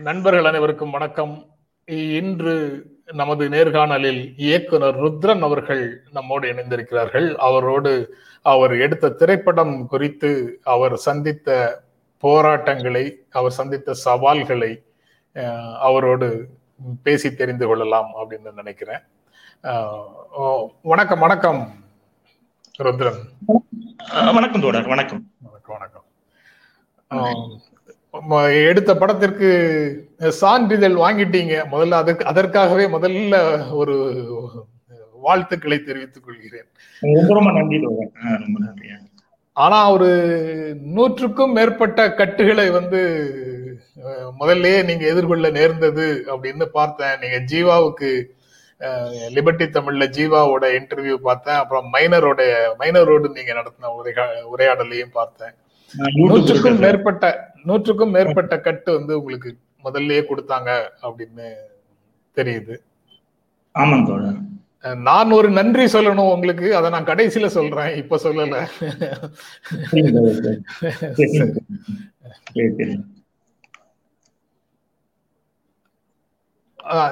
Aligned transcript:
நண்பர்கள் 0.00 0.44
அனைவருக்கும் 0.44 0.90
வணக்கம். 0.90 1.34
இன்று 1.84 2.54
நமது 3.12 3.48
நேர்காணலில் 3.48 4.32
இயக்குனர் 4.36 4.96
ருத்ரன் 5.02 5.40
அவர்கள் 5.40 6.02
நம்மோடு 6.12 6.52
இணைந்திருக்கிறார்கள். 6.52 7.34
அவரோடு 7.36 7.92
அவர் 8.42 8.74
எடுத்த 8.80 9.08
திரைப்படம் 9.08 9.86
குறித்து 9.86 10.60
அவர் 10.62 10.96
சந்தித்த 10.96 11.48
போராட்டங்களை 12.18 13.04
அவர் 13.30 13.50
சந்தித்த 13.50 13.94
சவால்களை 13.94 14.72
அவரோடு 15.88 16.48
பேசி 17.02 17.34
தெரிந்து 17.34 17.66
கொள்ளலாம் 17.66 18.10
அப்படின்னு 18.18 18.52
நினைக்கிறேன். 18.52 19.02
வணக்கம் 20.82 21.24
வணக்கம் 21.26 21.62
ருத்ரன். 22.78 23.22
வணக்கம் 24.34 24.60
தோழர் 24.60 24.86
வணக்கம். 24.86 25.22
வணக்கம் 25.40 25.76
வணக்கம். 25.76 26.04
எடுத்த 28.34 28.96
படத்திற்கு 28.96 29.48
சான்றிதழ் 30.28 30.92
வாங்கிட்டீங்க. 30.92 31.64
முதல்ல 31.72 31.90
அதற்கு 31.90 32.24
அதற்காகவே 32.24 32.84
முதல்ல 32.86 33.36
ஒரு 33.72 33.96
வாழ்த்துக்களை 35.12 35.78
தெரிவித்துக் 35.78 36.24
கொள்கிறேன். 36.24 36.66
ரொம்ப 37.00 37.34
ரொம்ப 37.34 37.52
நன்றி 37.52 37.80
ரொம்ப 37.80 38.10
ஆனா 39.52 39.92
ஒரு 39.92 40.08
நூற்றுக்கும் 40.82 41.52
மேற்பட்ட 41.52 42.14
கட்டுகளை 42.14 42.70
வந்து 42.70 43.00
முதல்லயே 44.40 44.84
நீங்க 44.84 45.06
எதிர்கொள்ள 45.06 45.50
நேர்ந்தது 45.50 46.24
அப்படின்னு 46.26 46.64
பார்த்தேன். 46.64 47.18
நீங்க 47.20 47.38
ஜீவாவுக்கு 47.52 48.10
அஹ், 48.80 49.30
லிபர்ட்டி 49.34 49.66
தமிழ்ல 49.66 50.04
ஜீவாவோட 50.16 50.64
இன்டர்வியூ 50.78 51.14
பார்த்தேன். 51.14 51.54
அப்புறம் 51.54 51.92
மைனரோட 51.92 52.40
மைனரோடு 52.78 53.30
நீங்க 53.32 53.52
நடத்தின 53.52 53.90
உரைகா 53.98 54.24
உரையாடலையும் 54.56 55.10
பார்த்தேன். 55.12 55.54
நூற்றுக்கும். 56.14 56.78
மேற்பட்ட 56.78 57.54
நூற்றுக்கும் 57.66 58.10
மேற்பட்ட 58.10 58.60
கட்டு 58.60 58.92
வந்து 58.92 59.18
உங்களுக்கு 59.18 59.56
முதல்லயே 59.84 60.24
கொடுத்தாங்க 60.28 60.88
அப்படின்னு 61.02 61.52
தெரியுது. 62.34 62.76
ஆமாம் 63.72 64.06
தோழர். 64.06 64.34
நான் 64.96 65.30
ஒரு 65.30 65.50
நன்றி 65.50 65.84
சொல்லணும் 65.84 66.32
உங்களுக்கு. 66.32 66.76
அதை 66.76 66.90
நான் 66.90 67.04
கடைசியில 67.04 67.46
சொல்றேன். 67.46 67.96
இப்ப 67.96 68.16
சொல்லல. 68.22 68.66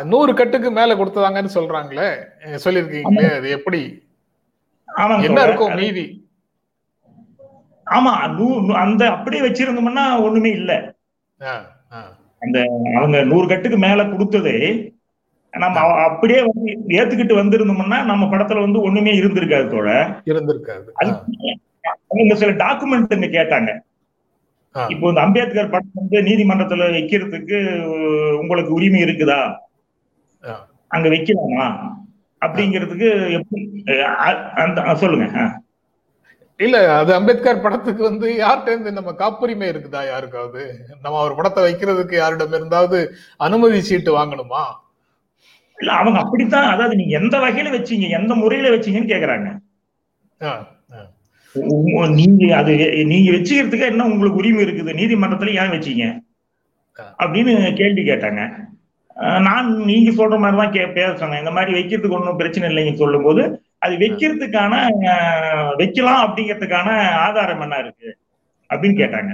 நூறு 0.04 0.34
கட்டுக்கு 0.34 0.70
மேல 0.70 0.94
கொடுத்ததாங்கன்னு 0.94 1.48
சொல்றாங்களே. 1.54 2.24
அஹ் 2.40 2.58
சொல்லியிருக்கீங்களே 2.64 3.36
அது 3.36 3.50
எப்படி? 3.50 4.08
என்ன. 5.22 5.42
இருக்கும் 5.42 5.74
மீதி? 5.74 6.23
ஆமா 7.86 8.12
அந்த 8.82 9.02
அப்படியே 9.10 9.42
வச்சிருந்தோம்னா 9.42 10.22
ஒண்ணுமே 10.22 10.50
இல்ல. 10.50 10.72
அந்த 12.42 12.58
அவங்க 12.98 13.18
நூறு 13.24 13.46
கட்டுக்கு 13.48 13.78
மேல 13.78 14.02
கொடுத்ததே 14.04 14.58
நம்ம 15.52 15.76
அப்படியே 16.06 16.40
வந்து 16.42 16.68
ஏத்துக்கிட்டு 16.98 17.34
வந்திருந்தோம்னா 17.34 17.98
நம்ம 18.04 18.24
படத்துல 18.26 18.60
வந்து 18.60 18.80
ஒண்ணுமே 18.80 19.12
இருந்திருக்காது 19.12 19.68
தோழர் 19.68 20.08
இருந்திருக்காது. 20.30 20.88
அவங்க 22.10 22.34
சில 22.34 22.52
டாக்குமெண்ட் 22.62 23.16
இங்க 23.16 23.30
கேட்டாங்க. 23.34 23.70
இப்போ 24.74 25.08
இந்த 25.08 25.20
அம்பேத்கர் 25.20 25.70
படம் 25.70 25.98
வந்து 26.00 26.20
நீதிமன்றத்துல 26.22 26.86
வைக்கிறதுக்கு 26.90 27.58
உங்களுக்கு 28.40 28.72
உரிமை 28.72 29.00
இருக்குதா. 29.02 29.40
அங்க 30.90 31.08
வைக்கலாமா? 31.08 31.66
அப்படிங்கிறதுக்கு 32.42 33.08
எப்படி 33.38 33.62
அந்த 34.62 34.94
சொல்லுங்க. 34.94 35.26
இல்ல 36.60 36.76
அது 37.00 37.10
அம்பேத்கர் 37.18 37.62
படத்துக்கு 37.64 38.02
வந்து 38.08 38.26
யார்கிட்ட 38.42 38.72
இருந்து 38.72 38.90
நம்ம 38.98 39.12
காப்புரிமை 39.22 39.66
இருக்குதா 39.72 40.00
யாருக்காவது? 40.10 40.62
நம்ம 41.04 41.16
அவர் 41.22 41.36
படத்தை 41.38 41.62
வைக்கிறதுக்கு 41.66 42.14
யாரிடம் 42.18 42.56
இருந்தாவது 42.58 42.98
அனுமதி 43.46 43.80
சீட்டு 43.88 44.10
வாங்கணுமா? 44.18 44.62
இல்ல 45.78 45.90
அவங்க 46.00 46.18
அப்படித்தான். 46.24 46.68
அதாவது 46.74 46.98
நீங்க 47.00 47.14
எந்த 47.20 47.36
வகையில 47.44 47.72
வச்சீங்க 47.76 48.08
எந்த 48.18 48.32
முறையில 48.42 48.70
வச்சீங்கன்னு 48.74 49.12
கேக்குறாங்க. 49.14 49.48
நீங்க 52.20 52.44
அது 52.60 52.72
நீங்க 53.12 53.28
வச்சுக்கிறதுக்கு 53.36 53.90
என்ன 53.92 54.06
உங்களுக்கு 54.12 54.40
உரிமை 54.42 54.62
இருக்குது? 54.66 54.92
நீதிமன்றத்துல 55.00 55.56
ஏன் 55.62 55.74
வச்சீங்க? 55.74 56.06
அப்படின்னு 57.22 57.52
கேள்வி 57.80 58.02
கேட்டாங்க. 58.10 58.42
நான் 59.46 59.66
நீங்க 59.90 60.10
சொல்ற 60.20 60.36
மாதிரி 60.42 60.58
தான் 60.60 60.72
கே 60.76 60.84
பேச 60.96 61.10
சொன்னேன் 61.20 61.42
இந்த 61.42 61.52
மாதிரி 61.56 61.72
வைக்கிறதுக்கு 61.78 62.16
ஒன்றும் 62.18 62.40
பிரச்சனை 62.40 62.68
இல்லைங்க 62.70 62.94
சொல்லும்போது 63.02 63.42
அது 63.84 63.94
வைக்கிறதுக்கான 64.02 64.74
வைக்கலாம் 65.80 66.22
அப்படிங்கிறதுக்கான 66.24 66.88
ஆதாரம் 67.26 67.62
என்ன 67.66 67.78
இருக்கு 67.84 68.08
அப்படின்னு 68.70 68.96
கேட்டாங்க. 69.02 69.32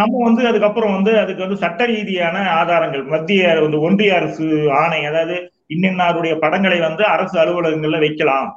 நம்ம 0.00 0.20
வந்து 0.24 0.42
அதுக்கப்புறம் 0.48 0.94
வந்து 0.96 1.12
அதுக்கு 1.20 1.44
வந்து 1.44 1.62
சட்ட 1.62 1.84
ரீதியான 1.86 2.36
ஆதாரங்கள் 2.58 3.04
மத்திய 3.14 3.54
வந்து 3.64 3.78
ஒன்றிய 3.86 4.12
அரசு 4.18 4.46
ஆணை 4.80 5.00
அதாவது 5.10 5.36
இன்னின்னாருடைய 5.74 6.34
படங்களை 6.44 6.78
வந்து 6.80 7.04
அரசு 7.14 7.36
அலுவலகங்கள்ல 7.42 7.98
வைக்கலாம் 7.98 8.50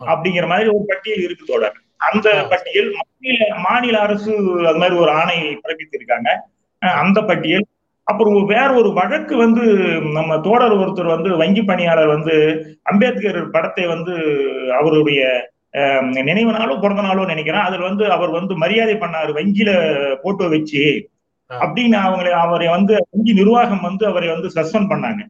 அப்படிங்கிற 0.00 0.46
மாதிரி 0.52 0.68
ஒரு 0.74 0.84
பட்டியல் 0.90 1.24
இருக்கு 1.26 1.44
தோழர். 1.50 1.78
அந்த 2.08 2.28
பட்டியல் 2.50 2.90
மாநில 2.98 3.46
மாநில 3.66 3.96
அரசு 4.06 4.32
அது 4.70 4.80
மாதிரி 4.82 4.96
ஒரு 5.04 5.10
ஆணை 5.20 5.38
பிறப்பித்திருக்காங்க. 5.64 6.28
அந்த 7.02 7.18
பட்டியல் 7.22 7.66
அப்புறம் 8.10 8.44
வேற 8.44 8.68
ஒரு 8.72 8.90
வழக்கு 8.92 9.34
வந்து 9.36 9.64
நம்ம 10.12 10.40
தோழர் 10.40 10.76
ஒருத்தர் 10.76 11.14
வந்து 11.14 11.36
வங்கி 11.36 11.62
பணியாளர் 11.62 12.06
வந்து 12.06 12.36
அம்பேத்கர் 12.82 13.50
படத்தை 13.50 13.86
வந்து 13.86 14.14
அவருடைய 14.78 15.20
நினைவு 16.02 16.52
நாளோ 16.52 16.76
பிறந்த 16.76 17.02
நாளோ 17.02 17.24
நினைக்கிறேன் 17.24 17.60
அதுல 17.60 17.86
வந்து 17.88 18.10
அவர் 18.10 18.30
வந்து 18.30 18.54
மரியாதை 18.54 18.94
பண்ணாரு 18.94 19.32
வங்கியில 19.38 19.70
போட்டோ 20.22 20.48
வச்சு. 20.48 20.84
அப்படின்னு 21.50 21.96
அவங்களை 22.06 22.30
அவரை 22.30 22.68
வந்து 22.68 23.06
வங்கி 23.10 23.32
நிர்வாகம் 23.32 23.80
வந்து 23.80 24.06
அவரை 24.06 24.28
வந்து 24.28 24.48
சஸ்பெண்ட் 24.54 24.90
பண்ணாங்க. 24.92 25.22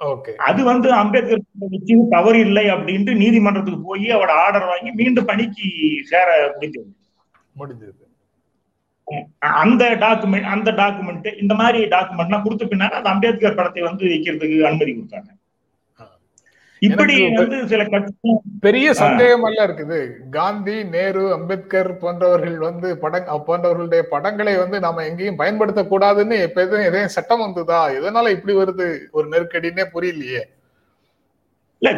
ஓகே. 0.00 0.32
அது 0.48 0.64
வந்து 0.64 0.88
அம்பேத்கர் 0.92 1.42
வச்சு 1.58 2.06
தவறு 2.10 2.38
இல்லை 2.40 2.64
அப்படின்ட்டு 2.70 3.16
நீதிமன்றத்துக்கு 3.16 3.80
போய் 3.84 4.06
அவரோட 4.08 4.32
ஆர்டர் 4.44 4.66
வாங்கி 4.66 4.90
மீண்டும் 4.90 5.24
பணிக்கு 5.24 5.68
சேர 6.04 6.56
முடிஞ்சது. 6.60 6.90
முடிஞ்சது. 7.58 8.05
அந்த 9.62 9.84
டாக்குமெண்ட் 10.04 10.52
அந்த 10.54 10.70
டாக்குமெண்ட் 10.82 11.26
இந்த 11.42 11.54
மாதிரி 11.54 11.80
டாக்குமெண்ட்லாம் 11.94 12.44
கொடுத்த 12.44 12.64
பின்னால 12.70 12.98
அந்த 13.00 13.10
அம்பேத்கர் 13.14 13.58
படத்தை 13.58 13.82
வந்து 13.82 14.04
வைக்கிறதுக்கு 14.12 14.56
அனுமதி 14.68 14.92
கொடுத்தாங்க. 14.92 15.30
இப்படி 16.82 17.14
வந்து 17.36 17.58
சில 17.70 17.82
பெரிய 18.64 18.88
சந்தேகம் 19.00 19.46
எல்லாம் 19.48 19.66
இருக்குது. 19.68 19.98
காந்தி 20.30 20.74
நேரு 20.94 21.22
அம்பேத்கர் 21.36 21.90
போன்றவர்கள் 22.02 22.58
வந்து 22.66 22.88
படம் 23.04 23.46
போன்றவர்களுடைய 23.46 24.02
படங்களை 24.12 24.54
வந்து 24.62 24.80
நாம 24.80 25.04
எங்கேயும் 25.10 25.40
பயன்படுத்த 25.42 25.82
கூடாதுன்னு 25.92 26.36
எப்ப 26.46 26.60
எதுவும் 26.66 26.86
எதையும் 26.88 27.14
சட்டம் 27.16 27.44
வந்ததா? 27.46 27.80
எதனால 27.98 28.34
இப்படி 28.36 28.56
வருது? 28.60 28.88
ஒரு 29.16 29.26
நெருக்கடினே 29.32 29.86
புரியலையே. 29.94 30.42
இல்ல 31.82 31.90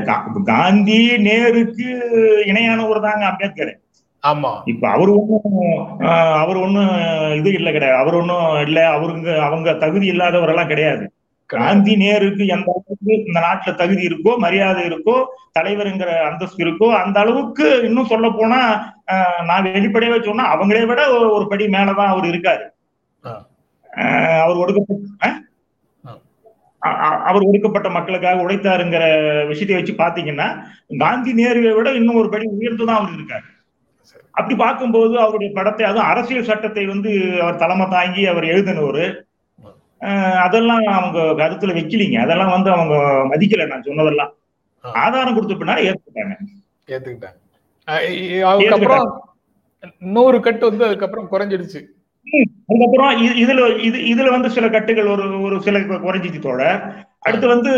காந்தி 0.53 1.01
நேருக்கு 1.29 1.89
இணையானவர் 2.51 3.05
தாங்க 3.09 3.27
அம்பேத்கர். 3.33 3.75
ஆமா. 4.23 4.51
இப்ப 4.65 4.89
அவர் 4.89 5.11
ஆஹ், 6.01 6.35
அவர் 6.35 6.57
ஒண்ணும் 6.57 6.91
இது 7.35 7.53
இல்ல 7.53 7.71
கிடையாது. 7.71 7.99
அவர் 7.99 8.15
ஒண்ணும் 8.15 8.61
இல்ல 8.61 8.91
அவருங்க 8.91 9.39
அவங்க 9.39 9.75
தகுதி 9.75 10.11
இல்லாதவரெல்லாம் 10.11 10.67
கிடையாது. 10.67 11.05
காந்தி 11.51 11.97
நேருக்கு 11.97 12.47
எந்த 12.47 12.69
அளவுக்கு 12.69 13.25
இந்த 13.27 13.41
நாட்டுல 13.41 13.75
தகுதி 13.75 14.07
இருக்கோ 14.07 14.37
மரியாதை 14.37 14.85
இருக்கோ 14.85 15.15
தலைவருங்கிற 15.59 16.21
அந்தஸ்து 16.23 16.65
இருக்கோ 16.65 16.93
அந்த 16.95 17.21
அளவுக்கு 17.21 17.81
இன்னும் 17.85 18.05
சொல்ல 18.05 18.31
போனா 18.31 18.59
நான் 19.45 19.65
வெளிப்படையாவே 19.65 20.25
சொன்னா 20.25 20.55
அவங்களே 20.55 20.87
விட 20.87 21.03
ஒரு- 21.35 21.47
படி 21.47 21.67
மேலதான் 21.67 22.07
அவர் 22.07 22.25
இருக்காரு. 22.25 22.65
அவர் 24.41 24.57
ஒடுக்கப்பட்ட 24.57 25.27
அவர் 27.25 27.43
ஒடுக்கப்பட்ட 27.43 27.91
மக்களுக்காக 27.91 28.43
உழைத்தாருங்கிற 28.43 29.05
விஷயத்தை 29.47 29.77
வச்சு 29.77 29.95
பாத்தீங்கன்னா 29.95 30.49
காந்தி 30.99 31.33
நேருவை 31.35 31.75
விட 31.75 31.93
இன்னும் 31.93 32.15
ஒரு 32.15 32.29
படி 32.29 32.47
உயர்ந்துதான் 32.61 32.99
அவர் 32.99 33.11
இருக்காரு. 33.11 33.47
அப்படி 34.31 34.55
பார்க்கும்போது 34.55 35.19
அவருடைய 35.19 35.53
படத்தை 35.55 35.87
அதுவும் 35.87 36.05
அரசியல் 36.05 36.45
சட்டத்தை 36.45 36.87
வந்து 36.87 37.39
அவர் 37.41 37.57
தலைமை 37.57 37.87
தாங்கி 37.91 38.27
அவர் 38.27 38.45
எழுதினவர். 38.45 39.27
அதெல்லாம் 40.33 40.85
அவங்க 40.87 41.19
கருத்துல 41.19 41.77
வைக்கலீங்க. 41.77 42.19
அதெல்லாம் 42.19 42.51
வந்து 42.51 42.71
அவங்க 42.71 42.95
மதிக்கல 43.35 43.67
நான் 43.67 43.83
சொன்னதெல்லாம். 43.83 44.33
ஆதாரம் 44.81 45.35
கொடுத்த 45.35 45.55
பின்னாடி 45.55 45.93
ஏத்துக்கிட்டாங்க. 45.93 46.37
ஏத்துக்கிட்டாங்க. 46.87 48.41
அதுக்கப்புறம் 48.41 49.37
நூறு 49.99 50.41
கட்டு 50.41 50.69
வந்து 50.69 50.85
அதுக்கப்புறம் 50.85 51.31
குறைஞ்சிடுச்சு. 51.33 51.85
அதுக்கப்புறம் 52.67 53.23
இது- 53.23 53.37
இதுல 53.37 53.79
இது 53.79 53.99
இதுல 53.99 54.31
வந்து 54.31 54.51
சில 54.51 54.69
கட்டுகள் 54.69 55.07
ஒரு 55.07 55.41
ஒரு 55.41 55.63
சில 55.63 55.79
குறைஞ்சிச்சு 55.79 56.39
தோழ 56.39 56.93
அடுத்து 57.19 57.49
வந்து 57.49 57.71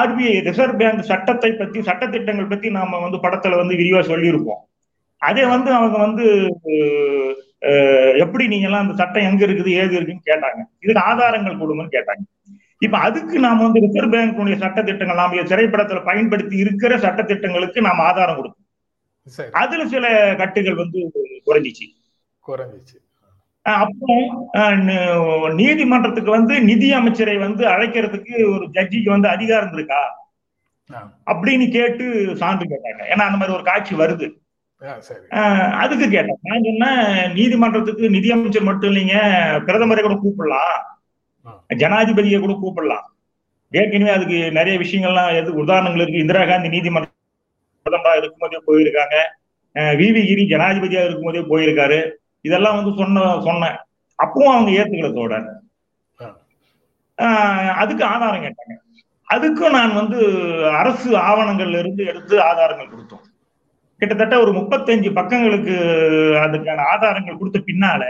ஆர்பிஐ 0.00 0.42
ரிசர்வ் 0.42 0.78
பேங்க் 0.78 1.02
சட்டத்தை 1.02 1.52
பத்தி 1.52 1.80
சட்டத்திட்டங்கள் 1.80 2.48
பத்தி 2.48 2.70
நாம 2.70 2.98
வந்து 2.98 3.18
படத்துல 3.18 3.56
வந்து 3.56 3.74
விரிவா 3.74 4.02
சொல்லியிருப்போம். 4.12 4.62
அதே 5.18 5.44
வந்து 5.46 5.72
அவங்க 5.72 5.98
வந்து 5.98 6.26
எப்படி 8.18 8.46
நீங்க 8.46 8.66
எல்லாம் 8.66 8.82
அந்த 8.82 8.94
சட்டம் 8.94 9.22
எங்க 9.22 9.46
இருக்குது 9.46 9.70
ஏது 9.82 9.94
இருக்குன்னு 9.96 10.28
கேட்டாங்க. 10.30 10.60
இதுக்கு 10.80 11.00
ஆதாரங்கள் 11.00 11.56
கொடுங்கன்னு 11.56 11.94
கேட்டாங்க. 11.96 12.24
இப்ப 12.78 12.98
அதுக்கு 12.98 13.38
நாம 13.38 13.62
வந்து 13.62 13.80
ரிசர்வ் 13.80 14.14
பேங்குடைய 14.14 14.56
சட்டத்திட்டங்கள் 14.64 15.20
நாம 15.22 15.34
திரைப்படத்துல 15.34 16.04
பயன்படுத்தி 16.04 16.56
இருக்கிற 16.56 16.96
சட்டத்திட்டங்களுக்கு 16.96 17.80
நாம 17.80 18.02
ஆதாரம் 18.02 18.54
சரி. 19.26 19.50
அதுல 19.50 19.86
சில 19.86 20.34
கட்டுகள் 20.36 20.74
வந்து 20.74 20.98
குறைஞ்சிச்சு. 21.46 21.86
குறைஞ்சிச்சு. 22.46 22.96
அப்புறம் 23.62 24.26
நீதிமன்றத்துக்கு 25.54 26.30
வந்து 26.30 26.54
நிதி 26.60 26.88
அமைச்சரை 26.92 27.36
வந்து 27.36 27.64
அழைக்கிறதுக்கு 27.68 28.32
ஒரு 28.54 28.68
ஜட்ஜிக்கு 28.76 29.10
வந்து 29.14 29.28
அதிகாரம் 29.28 29.72
இருக்கா? 29.72 30.02
அப்படின்னு 31.30 31.66
கேட்டு 31.70 32.04
சான்று 32.36 32.66
கேட்டாங்க. 32.72 33.00
ஏன்னா 33.12 33.24
அந்த 33.28 33.38
மாதிரி 33.40 33.56
ஒரு 33.56 33.64
காட்சி 33.70 33.94
வருது. 33.94 34.28
அதுக்கு 35.82 36.06
கேட்டேன். 36.10 36.38
நான் 36.48 36.64
சொன்னேன் 36.66 37.32
நீதிமன்றத்துக்கு 37.32 38.10
நிதி 38.16 38.30
அமைச்சர் 38.36 38.68
மட்டும் 38.70 38.90
இல்லைங்க 38.90 39.16
பிரதமரை 39.66 40.02
கூட 40.02 40.16
கூப்பிடலாம். 40.24 40.78
ஜனாதிபதியை 41.82 42.38
கூட 42.40 42.54
கூப்பிடலாம். 42.62 43.06
ஏற்கனவே 43.72 44.10
அதுக்கு 44.18 44.38
நிறைய 44.58 44.74
விஷயங்கள்லாம் 44.78 45.32
எது 45.40 45.50
உதாரணங்கள் 45.64 46.02
இருக்கு. 46.02 46.22
இந்திரா 46.24 46.44
காந்தி 46.50 46.68
நீதிமன்ற 46.68 47.10
பிரதமரா 47.86 48.14
இருக்கும்போதே 48.20 48.58
போயிருக்காங்க. 48.68 49.16
வி 50.00 50.06
வி 50.16 50.22
கிரி 50.30 50.44
ஜனாதிபதியா 50.52 51.02
இருக்கும்போதே 51.06 51.42
போயிருக்காரு. 51.50 52.00
இதெல்லாம் 52.40 52.76
வந்து 52.82 53.04
சொன்ன 53.04 53.40
சொன்னேன். 53.44 53.76
அப்பவும் 54.22 54.52
அவங்க 54.52 54.70
ஏத்துக்கல. 54.70 55.56
ஆஹ் 57.16 57.72
அதுக்கு 57.72 58.04
ஆதாரம் 58.04 58.42
கேட்டாங்க. 58.42 58.74
அதுக்கும் 59.34 59.70
நான் 59.70 59.94
வந்து 59.94 60.18
அரசு 60.72 61.16
ஆவணங்கள்ல 61.16 61.78
இருந்து 61.78 62.04
எடுத்து 62.04 62.42
ஆதாரங்கள் 62.42 62.88
கொடுத்தோம். 62.88 63.24
கிட்டத்தட்ட 63.98 64.40
ஒரு 64.40 64.52
முப்பத்தஞ்சு 64.52 65.10
பக்கங்களுக்கு 65.10 65.74
அதுக்கான 66.44 66.80
ஆதாரங்கள் 66.84 67.36
கொடுத்த 67.36 67.62
பின்னால 67.66 68.04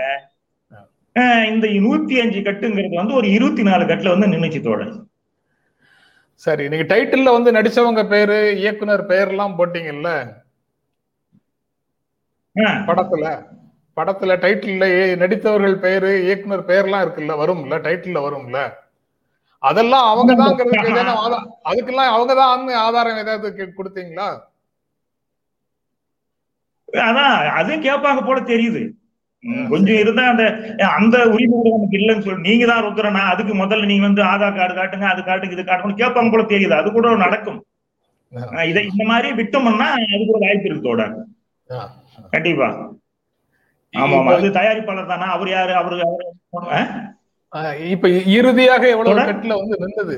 இந்த 1.46 1.66
நூத்தி 1.66 2.20
அஞ்சு 2.20 2.40
கட்டுங்கிறது 2.40 2.94
வந்து 2.94 3.14
ஒரு 3.14 3.30
இருபத்தி 3.30 3.62
நாலு 3.62 3.84
கட்டுல 3.84 4.18
வந்து 4.18 4.26
நின்னுச்சு 4.26 4.60
தோழர். 4.62 4.92
சரி 6.34 6.68
நீங்க 6.68 6.96
டைட்டில்ல 6.96 7.42
வந்து 7.42 7.52
நடிச்சவங்க 7.52 8.08
பேரு 8.08 8.56
இயக்குனர் 8.56 9.06
பெயர் 9.06 9.28
எல்லாம் 9.28 9.58
போட்டீங்கல்ல 9.58 10.10
படத்துல? 12.56 13.26
படத்துல 13.98 14.34
டைட்டில்ல 14.44 14.84
நடித்தவர்கள் 15.22 15.76
பெயரு 15.84 16.10
இயக்குனர் 16.26 16.68
பெயர்லாம் 16.70 17.04
இருக்குல்ல 17.04 17.34
வரும்ல 17.42 17.78
டைட்டில்ல 17.86 18.20
வரும்ல. 18.26 18.58
அதெல்லாம் 19.62 20.06
அவங்க 20.10 20.32
அதுக்கெல்லாம் 21.70 22.12
அவங்க 22.14 22.32
தான் 22.40 22.52
ஆதாரம் 22.86 23.22
ஏதாவது 23.22 23.48
கொடுத்தீங்களா? 23.78 24.28
அதான் 27.06 27.34
அதுவும் 27.58 27.86
கேட்பாங்க 27.86 28.20
போல 28.28 28.40
தெரியுது. 28.52 28.82
கொஞ்சம் 29.72 29.98
இருந்தா 30.02 30.22
அந்த 30.32 30.44
அந்த 30.98 31.16
உரிமை 31.34 31.56
கூட 31.56 31.68
நமக்கு 31.74 31.98
இல்லைன்னு 31.98 32.24
சொல்லி 32.26 32.46
நீங்க 32.48 32.64
தான் 32.70 32.84
ருத்ரனா 32.86 33.22
அதுக்கு 33.32 33.54
முதல்ல 33.60 33.88
நீங்க 33.90 34.04
வந்து 34.06 34.22
ஆதார் 34.30 34.56
கார்டு 34.58 34.74
காட்டுங்க 34.78 35.06
அது 35.10 35.22
காட்டுங்க 35.28 35.56
இது 35.56 35.64
காட்டுங்க 35.68 36.00
கேட்பாங்க 36.02 36.30
போல 36.34 36.44
தெரியுது. 36.52 36.74
அது 36.80 36.88
கூட 36.96 37.10
நடக்கும். 37.24 37.60
இதை 38.70 38.80
இந்த 38.90 39.04
மாதிரி 39.10 39.28
விட்டோம்னா 39.40 39.88
அது 40.06 40.22
கூட 40.30 40.38
வாய்ப்பு 40.44 40.68
இருக்கு. 40.70 41.06
கண்டிப்பா. 42.34 42.68
அது 43.94 44.48
தயாரிப்பாளர் 44.50 45.06
தானா? 45.06 45.26
அவர் 45.32 45.48
யாரு? 45.48 45.72
அவரு 45.72 45.96
இப்ப 47.90 48.08
இறுதியாக 48.08 48.88
எவ்வளவு 48.88 49.12
தொடர். 49.12 49.30
கட்டுல 49.30 49.54
வந்து 49.60 49.76
நின்னது? 49.84 50.16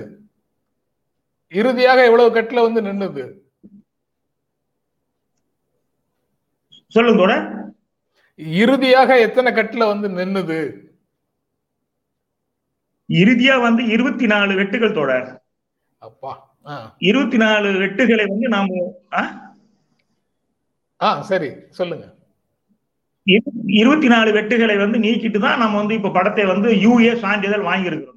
இறுதியாக 1.53 2.05
எவ்வளவு 2.05 2.35
கட்டுல 2.37 2.63
வந்து 2.63 2.81
நின்னது? 2.83 3.25
சொல்லுங்க 6.95 7.23
தோட 7.23 7.35
இறுதியாக 8.39 9.19
எத்தனை 9.21 9.51
கட்டுல 9.53 9.87
வந்து 9.87 10.09
நின்னது? 10.09 10.59
இறுதியா 13.09 13.61
வந்து 13.61 13.83
இருபத்தி 13.87 14.27
நாலு 14.27 14.53
வெட்டுகள் 14.55 14.97
தோட 14.99 15.13
அப்பா. 16.03 16.33
இருபத்தி 16.99 17.37
நாலு 17.37 17.69
வெட்டுகளை 17.73 18.25
வந்து 18.29 18.49
நாம? 18.49 18.69
ஆ 21.01 21.23
சரி 21.23 21.51
சொல்லுங்க. 21.71 22.07
இருபத்தி 23.77 24.09
நாலு 24.13 24.31
வெட்டுகளை 24.37 24.77
வந்து 24.79 24.99
நீக்கிட்டு 24.99 25.39
தான் 25.39 25.61
நம்ம 25.63 25.77
வந்து 25.77 25.95
இப்ப 25.99 26.13
படத்தை 26.13 26.45
வந்து 26.47 26.69
யூஏ 26.85 27.13
சான்றிதழ் 27.23 27.69
வாங்கியிருக்கிறோம். 27.69 28.17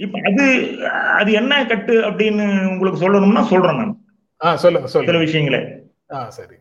இப்ப 0.00 0.18
அது 0.28 0.44
அது 1.18 1.30
என்ன 1.40 1.54
கட்டு 1.64 1.94
அப்படின்னு 2.08 2.44
உங்களுக்கு 2.70 3.02
சொல்லணும்னா 3.02 3.42
சொல்றேன் 3.50 3.80
நான். 3.80 3.94
சொல்லுங்க 4.62 4.88
சில 5.08 5.18
விஷயங்களை. 5.24 5.60
சரி. 6.38 6.56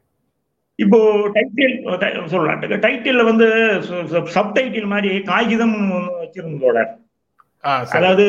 இப்போ 0.80 1.00
டைட்டில் 1.34 1.74
சொல்லலாம் 2.34 2.62
டைட்டில்ல 2.86 3.24
வந்து 3.24 3.48
சப் 4.36 4.54
டைட்டில் 4.56 4.92
மாதிரி 4.94 5.10
காகிதம் 5.28 5.76
வச்சிருந்தோட 6.22 6.78
அதாவது 7.96 8.24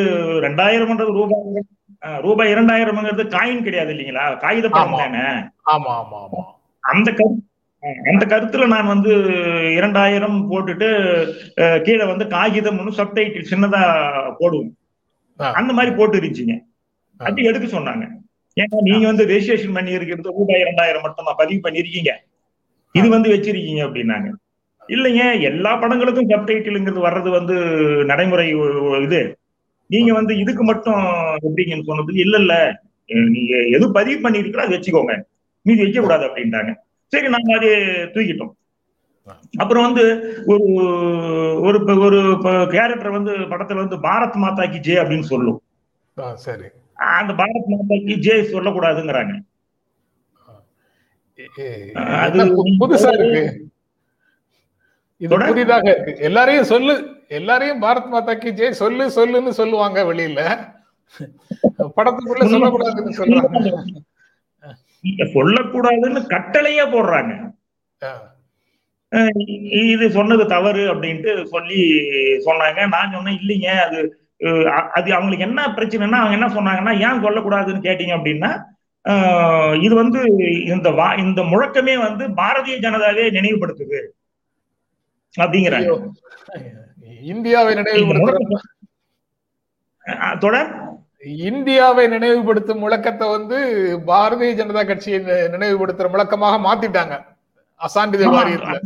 ரெண்டாயிரம்ன்றது 0.47 1.13
ரூபாய் 1.19 1.63
ரூபாய் 2.27 2.53
இரண்டாயிரம்ங்கிறது 2.55 3.25
காயின் 3.35 3.65
கிடையாது 3.67 3.91
இல்லைங்களா? 3.95 4.25
காகித 4.43 4.67
ஆமா. 4.81 4.99
தானே? 5.01 5.23
ஆமா 5.75 5.93
ஆமா 6.01 6.19
ஆமா. 6.25 6.43
அந்த 6.85 7.09
கரு 7.13 7.33
அஹ், 7.83 7.99
அந்த 8.11 8.25
கருத்துல 8.27 8.67
நான் 8.73 8.91
வந்து 8.91 9.13
இரண்டாயிரம் 9.79 10.37
போட்டுட்டு 10.51 10.89
கீழே 11.87 12.05
வந்து 12.11 12.25
காகிதம்னு 12.33 12.93
சப்டைட்டில் 12.99 13.51
சின்னதா 13.51 13.83
போடுவோம். 14.39 14.71
அந்த 15.55 15.73
மாதிரி 15.77 15.93
போட்டு 15.95 16.17
இருந்துச்சுங்க. 16.17 16.55
அது 17.21 17.49
எடுக்க 17.51 17.67
சொன்னாங்க. 17.71 18.05
ஏன்னா 18.57 18.79
நீங்க 18.89 19.05
வந்து 19.11 19.25
ரெஜிஸ்ட்ரேஷன் 19.27 19.77
பண்ணி 19.77 19.97
இருக்கிறது 19.97 20.35
ரூபாய் 20.35 20.63
இரண்டாயிரம் 20.65 21.05
மட்டும் 21.05 21.29
பதிவு 21.39 21.61
பண்ணிருக்கீங்க 21.63 22.11
இது 22.95 23.07
வந்து 23.15 23.29
வச்சிருக்கீங்க 23.31 23.83
அப்படின்னாங்க. 23.87 24.29
இல்லைங்க 24.89 25.23
எல்லா 25.49 25.71
படங்களுக்கும் 25.83 26.31
சப்டைட்டிலுங்கிறது 26.31 27.01
வர்றது 27.01 27.31
வந்து 27.31 27.55
நடைமுறை 28.11 28.47
இது. 29.07 29.21
நீங்க 29.91 30.11
வந்து 30.13 30.33
இதுக்கு 30.39 30.65
மட்டும் 30.65 31.03
எப்படிங்கன்னு 31.43 31.89
சொன்னதுக்கு 31.89 32.25
இல்ல 32.25 32.37
இல்ல 32.43 32.55
நீங்க 33.31 33.55
எது 33.77 33.87
பதிவு 33.97 34.19
பண்ணிருக்கீங்களோ 34.25 34.65
அதை 34.65 34.77
வச்சுக்கோங்க. 34.77 35.15
மீதி 35.67 35.83
வைக்க 35.83 36.01
கூடாது 36.01 36.25
அப்படின்ட்டாங்க 36.27 36.73
சரி 37.13 37.29
நாங்க 37.29 37.51
அதை 37.57 37.71
தூக்கிட்டோம். 38.15 38.53
அப்புறம் 39.63 39.85
வந்து 39.87 40.05
ஒரு 40.47 40.65
ஒரு 41.67 41.79
ஒரு 42.07 42.19
கேரக்டர் 42.71 43.17
வந்து 43.17 43.33
படத்துல 43.53 43.83
வந்து 43.83 43.97
பாரத் 44.07 44.39
மாதா 44.45 44.65
கி 44.67 44.79
ஜெய் 44.87 45.03
அப்படின்னு 45.03 45.31
சொல்லும். 45.33 45.59
சரி. 46.47 46.67
அந்த 47.19 47.33
பாரத் 47.33 47.71
மாதா 47.73 47.97
கி 48.09 48.17
ஜெய் 48.27 48.53
சொல்லக்கூடாதுங்கிறாங்க. 48.55 49.35
அது 52.25 52.39
புதுசா 52.81 53.13
இருக்கு? 53.19 53.43
இது. 55.21 55.39
புதிதாக 55.49 55.87
இருக்கு. 55.91 56.13
எல்லாரையும் 56.29 56.71
சொல்லு. 56.73 56.95
எல்லாரையும் 57.39 57.83
பாரத் 57.83 58.13
மாதா 58.15 58.35
கி 58.35 58.51
ஜெய் 58.61 58.81
சொல்லு 58.83 59.05
சொல்லுன்னு 59.19 59.59
சொல்லுவாங்க 59.61 60.05
வெளியில. 60.13 60.41
படத்துக்குள்ள 61.97 62.45
சொல்லக்கூடாதுன்னு 62.55 63.19
சொல்றாங்க. 63.21 63.71
சொல்லக்கூடாதுன்னு 65.37 66.21
கட்டளையே 66.35 66.85
போடுறாங்க. 66.95 67.33
இது 69.93 70.05
சொன்னது 70.19 70.45
தவறு 70.53 70.85
அப்படின்ட்டு 70.93 71.33
சொல்லி 71.55 71.81
சொன்னாங்க. 72.47 72.81
நான் 72.95 73.15
சொன்னேன் 73.17 73.41
இல்லைங்க 73.41 73.69
அது 73.87 73.99
அது 74.99 75.09
அவங்களுக்கு 75.17 75.47
என்ன 75.49 75.61
பிரச்சனைன்னா 75.77 76.21
அவங்க 76.23 76.37
என்ன 76.39 76.49
சொன்னாங்கன்னா 76.57 76.95
ஏன் 77.07 77.23
சொல்லக்கூடாதுன்னு 77.27 77.87
கேட்டீங்க 77.89 78.15
அப்படின்னா 78.19 78.51
இது 79.87 79.95
வந்து 80.01 80.21
இந்த 80.75 80.89
வா 80.99 81.09
இந்த 81.25 81.41
முழக்கமே 81.53 81.95
வந்து 82.07 82.25
பாரதிய 82.41 82.77
ஜனதாவே 82.85 83.25
நினைவுபடுத்துது 83.37 84.01
அப்படிங்கிறாங்க. 85.35 85.93
இந்தியாவை 87.33 87.75
தொடர். 90.45 90.71
இந்தியாவை 91.25 92.07
நினைவுபடுத்தும் 92.07 92.79
முழக்கத்தை 92.79 93.31
வந்து 93.31 93.59
பாரதிய 94.07 94.55
ஜனதா 94.55 94.87
கட்சியை 94.87 95.21
நினைவுபடுத்துற 95.21 96.09
முழக்கமாக 96.09 96.57
மாத்திட்டாங்க. 96.59 97.25
அசான்றிதழ் 97.81 98.35
வாரியத்துல. 98.35 98.81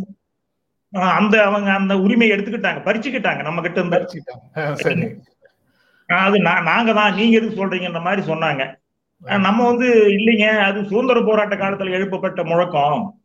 அந்த 0.92 1.45
அவங்க 1.45 1.73
அந்த 1.73 1.99
உரிமையை 1.99 2.38
எடுத்துக்கிட்டாங்க 2.38 2.78
பறிச்சுக்கிட்டாங்க 2.85 3.42
நம்ம 3.42 3.61
கிட்ட 3.61 3.80
இருந்து. 3.80 3.99
பறிச்சுட்டாங்க. 3.99 4.59
ஆ, 4.59 4.75
சரி. 4.75 5.14
அது 6.07 6.40
நாங்க 6.40 6.92
தான் 6.92 7.14
நீங்க 7.14 7.38
எதுக்கு 7.38 7.66
சொல்றீங்கன்ற 7.66 8.02
மாதிரி 8.02 8.33
சொன்னாங்க. 8.33 8.75
நம்ம 9.23 9.66
வந்து 9.66 9.87
இல்லைங்க 9.88 10.59
அது 10.59 10.85
சுதந்திர 10.85 11.23
போராட்ட 11.23 11.57
காலத்துல 11.57 11.90
எழுப்பப்பட்ட 11.90 12.45
முழக்கம். 12.45 13.18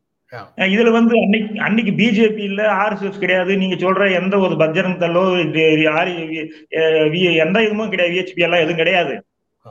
இதுல 0.55 0.91
வந்து 0.91 1.19
அன்னைக்கு 1.21 1.59
அன்னைக்கு 1.61 1.91
பிஜேபி 1.91 2.37
இல்ல 2.37 2.73
ஆர்எஸ்எஸ் 2.73 3.19
கிடையாது. 3.19 3.57
நீங்க 3.57 3.75
சொல்ற 3.75 4.23
எந்த 4.23 4.37
ஒரு 4.37 4.55
பஜ்ரங் 4.55 4.97
தளோ 4.97 5.47
இது 5.47 5.89
ஆரி 5.91 6.47
அஹ் 6.69 7.11
வி- 7.11 7.45
எந்த 7.45 7.63
இதுவும் 7.63 7.89
கிடையாது. 7.89 8.19
விஹெச்பி 8.19 8.39
எல்லாம் 8.39 8.57
எதுவும் 8.57 8.75
கிடையாது. 8.75 9.25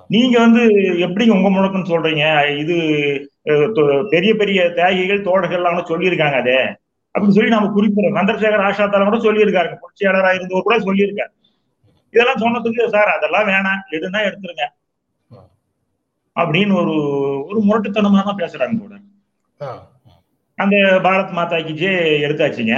நீங்க 0.09 0.39
வந்து 0.39 0.71
எப்படி 0.99 1.29
உங்க 1.29 1.49
முழக்கம்னு 1.49 1.89
சொல்றீங்க? 1.89 2.57
இது 2.57 2.77
பெரிய 4.11 4.35
பெரிய 4.35 4.71
தியாகிகள் 4.71 5.23
தோழர்கள் 5.23 5.65
எல்லாம் 5.65 5.87
சொல்லியிருக்காங்க 5.87 6.33
அதே. 6.33 6.59
அப்படின்னு 7.19 7.31
சொல்லி 7.31 7.51
நம்ம 7.51 7.81
குறிப்பிடுறோம் 7.81 8.25
சந்திரசேகர் 8.25 8.73
ஆஷாத்தால 8.73 9.05
கூட 9.05 9.17
சொல்லியிருக்காங்க 9.17 9.75
புரட்சியாளராக 9.75 10.35
இருந்தவர் 10.35 10.63
கூட 10.63 10.79
சொல்லியிருக்காரு. 10.79 11.33
இதெல்லாம் 12.11 12.41
சொன்னதுக்கு 12.41 12.89
சார் 12.89 13.09
அதெல்லாம் 13.09 13.47
வேணாம். 13.47 13.95
எடுனா 13.95 14.23
எடுத்துருங்க. 14.23 14.69
அப்படின்னு 16.41 16.75
ஒரு 16.75 16.95
ஒரு 17.45 17.61
முரட்டுத்தனமா 17.61 18.23
தான் 18.23 18.37
பேசுறாங்க 18.37 18.79
கூட. 18.79 18.95
அந்த 20.59 20.77
பாரத் 21.03 21.31
மாதா 21.31 21.61
கி 21.61 21.73
ஜே 21.73 21.93
எடுத்தாச்சுங்க. 22.23 22.75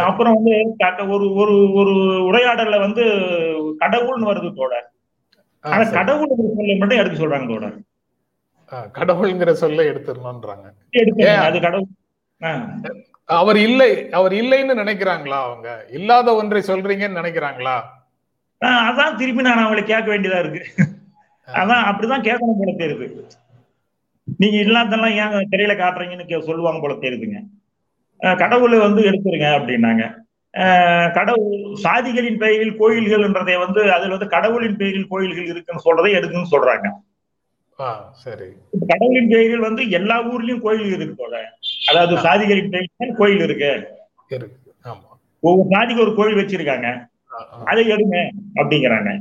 அப்புறம் 0.00 0.34
வந்து 0.34 0.54
ஒரு 1.08 1.26
ஒரு 1.34 1.72
ஒரு 1.72 1.92
உரையாடல்ல 2.24 2.80
வந்து 2.80 3.04
கடவுள்னு 3.80 4.26
வருது 4.26 4.50
ஆ, 5.64 5.70
ஆனா. 5.70 5.84
கடவுள் 5.90 6.28
சொல்ல 6.28 6.74
மட்டும் 6.78 6.98
எடுக்க 6.98 7.16
சொல்றாங்க 7.16 7.70
ஆ, 8.72 8.86
கடவுள்ங்கிற 8.94 9.50
சொல்ல 9.52 9.82
எடுத்துடணும்ன்றாங்க 9.82 10.66
எடுத்து? 10.92 11.28
அது 11.40 11.60
கடவுள். 11.60 11.90
அவர் 13.28 13.56
இல்லை 13.56 13.90
அவர் 14.10 14.32
இல்லைன்னு 14.32 14.74
நினைக்கிறாங்களா 14.74 15.38
அவங்க? 15.42 15.86
இல்லாத 15.90 16.34
ஒன்றை 16.34 16.62
சொல்றீங்கன்னு 16.66 17.20
நினைக்கிறாங்களா? 17.20 17.76
அதான் 18.82 19.16
திருப்பி 19.16 19.42
நான் 19.42 19.66
அவங்களை 19.66 19.84
கேட்க 19.84 20.16
வேண்டியதா 20.16 20.38
இருக்கு. 20.38 20.62
அதான் 21.48 21.84
அப்படிதான் 21.84 22.24
கேட்கணும் 22.24 22.58
போல 22.58 22.72
தெரியுது. 22.78 23.06
நீங்க 24.36 24.56
இல்லாதெல்லாம் 24.56 25.32
ஏன் 25.32 25.48
திரையில 25.48 25.72
காட்டுறீங்கன்னு 25.72 26.24
கே- 26.24 26.40
சொல்லுவாங்க 26.40 26.80
போல 26.80 26.94
தெரியுதுங்க. 26.94 27.42
கடவுளை 28.36 28.78
வந்து 28.78 29.02
எடுத்துருங்க 29.02 29.56
அப்படின்னாங்க. 29.58 30.20
கடவுள் 31.12 31.74
சாதிகளின் 31.74 32.38
பெயரில் 32.38 32.80
கோயில்கள்ன்றதை 32.80 33.58
வந்து 33.58 33.92
அதுல 33.92 34.08
வந்து 34.08 34.28
கடவுளின் 34.28 34.76
பெயரில் 34.76 35.06
கோயில்கள் 35.06 35.44
இருக்குன்னு 35.44 35.82
சொல்றதை 35.84 36.10
எடுக்குன்னு 36.10 36.46
சொல்றாங்க. 36.50 36.88
சரி. 38.12 38.44
கடவுளின் 38.86 39.28
பெயரில் 39.28 39.58
வந்து 39.58 39.90
எல்லா 39.90 40.32
ஊர்லயும் 40.32 40.60
கோயில் 40.60 40.92
இருக்கு 40.92 41.14
போல. 41.16 41.48
அதாவது 41.88 42.14
சாதிகளின் 42.20 42.70
பெயரில் 42.70 43.16
கோயில் 43.16 43.40
இருக்கு. 43.40 43.88
ஒவ்வொரு 45.40 45.68
சாதிக்கு 45.70 46.02
ஒரு 46.02 46.14
கோயில் 46.14 46.44
வச்சிருக்காங்க. 46.44 47.06
அதை 47.64 47.90
எடுங்க 47.90 48.30
அப்படிங்கிறாங்க. 48.54 49.20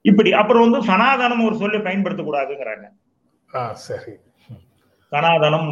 இப்படி 0.00 0.32
அப்புறம் 0.32 0.70
வந்து 0.70 0.92
சனாதனம் 0.92 1.44
ஒரு 1.44 1.56
சொல்லை 1.56 1.80
பயன்படுத்தக்கூடாதுங்கிறாங்க. 1.80 2.84
சரி. 3.86 4.12
சனாதனம் 5.12 5.66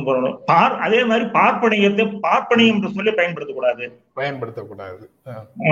பார் 0.48 0.74
அதே 0.86 0.98
மாதிரி 1.10 1.24
பார்ப்பனியத்தை 1.36 2.04
பார்ப்பனியம் 2.24 2.74
என்று 2.76 2.88
சொல்லி 2.96 3.12
பயன்படுத்தக்கூடாது. 3.18 3.84
பயன்படுத்தக்கூடாது. 4.18 5.04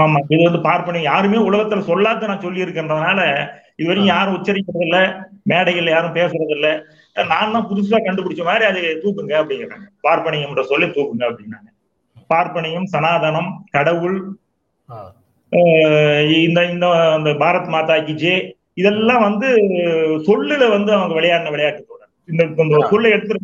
ஆமா 0.03 0.19
இது 0.27 0.41
வந்து 0.47 0.61
பார்ப்பனியம். 0.69 1.09
யாருமே 1.11 1.41
உலகத்துல 1.49 1.85
சொல்லாத 1.91 2.31
நான் 2.31 2.45
சொல்லி 2.47 2.65
இருக்கின்றதுனால 2.65 3.21
இது 3.81 3.89
வரைக்கும் 3.89 4.13
யாரும் 4.13 4.37
உச்சரிக்கிறது 4.39 4.87
இல்ல 4.87 4.99
மேடைகள்ல 5.53 5.93
யாரும் 5.95 6.17
பேசுறது 6.17 6.55
இல்ல 6.57 6.69
நான் 7.17 7.53
தான் 7.55 7.69
புதுசா 7.69 7.99
கண்டுபிடிச்ச 8.01 8.43
மாதிரி 8.49 8.65
அதை 8.69 8.83
தூக்குங்க 9.05 9.35
அப்படிங்கிறாங்க 9.41 9.87
பார்ப்பனியம் 10.07 10.49
என்ற 10.49 10.65
சொல்லி 10.73 10.87
தூக்குங்க 10.89 11.25
அப்படின்னாங்க. 11.29 11.69
பார்ப்பனியம் 12.31 12.91
சனாதனம் 12.93 13.51
கடவுள் 13.77 14.19
இந்த 16.41 16.61
இந்த 17.17 17.31
பாரத் 17.43 17.71
மாதா 17.75 17.95
கி 18.03 18.15
ஜே 18.23 18.35
இதெல்லாம் 18.81 19.23
வந்து 19.27 19.49
சொல்லுல 20.27 20.65
வந்து 20.75 20.91
அவங்க 20.97 21.15
விளையாடின 21.19 21.53
விளையாட்டு 21.55 21.83
இந்த 22.29 22.43
இந்த 22.65 22.81
சொல்லை 22.93 23.11
எடுத்து. 23.17 23.37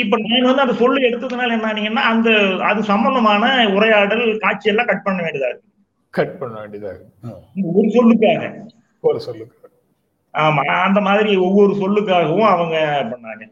இப்ப 0.00 0.16
நான் 0.22 0.46
வந்து 0.48 0.64
அந்த 0.64 0.74
சொல்லு 0.80 1.00
எடுத்ததுனால 1.08 1.56
என்னன்னீங்கன்னா 1.56 2.04
அந்த 2.12 2.30
அது 2.70 2.80
சம்பந்தமான 2.92 3.44
உரையாடல் 3.76 4.24
காட்சி 4.44 4.70
எல்லாம் 4.72 4.88
கட் 4.90 5.06
பண்ண 5.06 5.18
வேண்டியதா 5.24 5.50
இருக்கு. 5.50 5.66
கட் 6.14 6.38
பண்ண 6.40 6.54
வேண்டியதா 6.62 6.90
இருக்கு. 6.94 7.12
ஒரு 7.78 7.88
சொல்லுக்காக. 7.96 8.42
ஒரு 9.04 9.20
சொல்லுங்க 9.26 9.54
ஆமா 10.34 10.62
அந்த 10.86 11.00
மாதிரி 11.06 11.30
ஒவ்வொரு 11.46 11.72
சொல்லுக்காகவும் 11.82 12.48
அவங்க 12.54 12.76
பண்ணாங்க. 13.12 13.44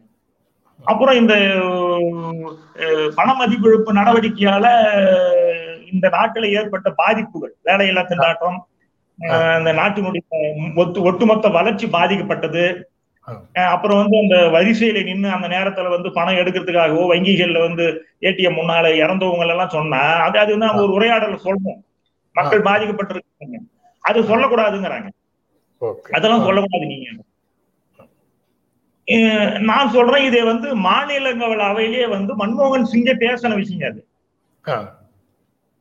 அப்புறம் 0.85 1.19
இந்த 1.21 1.35
பண 3.19 3.29
மதிப்பிழப்பு 3.39 3.99
நடவடிக்கையால 3.99 4.67
இந்த 5.93 6.07
நாட்டில் 6.17 6.55
ஏற்பட்ட 6.59 6.89
பாதிப்புகள் 7.01 7.55
வேலையில்லா 7.69 8.03
திண்டாட்டம் 8.11 8.59
இந்த 9.61 9.71
நாட்டினுடைய 9.81 10.23
ஒட்டு 10.83 10.99
ஒட்டுமொத்த 11.09 11.49
வளர்ச்சி 11.59 11.87
பாதிக்கப்பட்டது 11.97 12.65
அப்புறம் 13.67 13.99
வந்து 13.99 14.17
அந்த 14.19 14.37
வரிசையில 14.55 15.05
நின்று 15.05 15.29
அந்த 15.29 15.49
நேரத்துல 15.49 15.89
வந்து 15.89 16.13
பணம் 16.13 16.35
எடுக்கிறதுக்காகவோ 16.35 17.05
வங்கிகள்ல 17.13 17.59
வந்து 17.61 17.85
ஏடிஎம் 18.21 18.59
முன்னால 18.59 18.93
இறந்தவங்க 18.97 19.47
எல்லாம் 19.47 19.69
சொன்னா 19.69 20.03
அது 20.19 20.39
அது 20.39 20.51
வந்து 20.51 20.67
அவங்க 20.67 20.83
ஒரு 20.87 20.95
உரையாடல 20.99 21.39
சொல்லணும் 21.45 21.81
மக்கள் 22.37 22.63
பாதிக்கப்பட்டிருக்காங்க. 22.63 23.59
அது 24.05 24.21
சொல்லக்கூடாதுங்கிறாங்க. 24.23 25.09
அதெல்லாம் 26.11 26.45
சொல்லக்கூடாது 26.45 26.87
நீங்க. 26.87 27.09
நான் 29.61 29.91
சொல்றேன் 29.91 30.25
இதை 30.25 30.43
வந்து 30.43 30.77
மாநிலங்களவை 30.81 31.57
அவையிலேயே 31.67 32.07
வந்து 32.09 32.33
மன்மோகன் 32.37 32.91
சிங்கே 32.93 33.15
பேசின 33.17 33.55
விஷயம் 33.55 33.91
அது. 33.91 34.01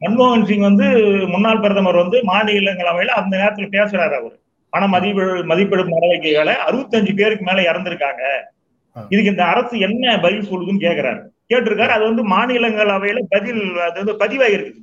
மன்மோகன் 0.01 0.45
சிங் 0.45 0.61
வந்து 0.61 0.87
முன்னாள் 1.27 1.59
பிரதமர் 1.59 1.95
வந்து 1.95 2.17
மாநிலங்களவையில 2.27 3.15
அந்த 3.15 3.37
நேரத்துல 3.37 3.67
பேசுறாரு 3.71 4.15
அவரு. 4.15 4.35
பண 4.73 4.85
மதிப்பு 4.91 5.23
மதிப்பெடுப்பு 5.49 5.95
நடவடிக்கைகளை 5.95 6.53
அறுபத்தஞ்சு 6.65 7.11
பேருக்கு 7.17 7.45
மேல 7.45 7.61
இறந்திருக்காங்க. 7.67 8.23
இதுக்கு 8.95 9.31
இந்த 9.31 9.43
அரசு 9.51 9.75
என்ன 9.85 10.15
பதில் 10.23 10.49
சொல்லுதுன்னு 10.49 10.83
கேக்குறாரு. 10.83 11.19
கேட்டிருக்காரு 11.51 11.93
அது 11.95 12.03
வந்து 12.09 12.23
மாநிலங்களவையில 12.31 13.19
பதில் 13.33 13.59
அது 13.85 13.97
வந்து 14.01 14.15
பதிவாயிருக்கு 14.21 14.81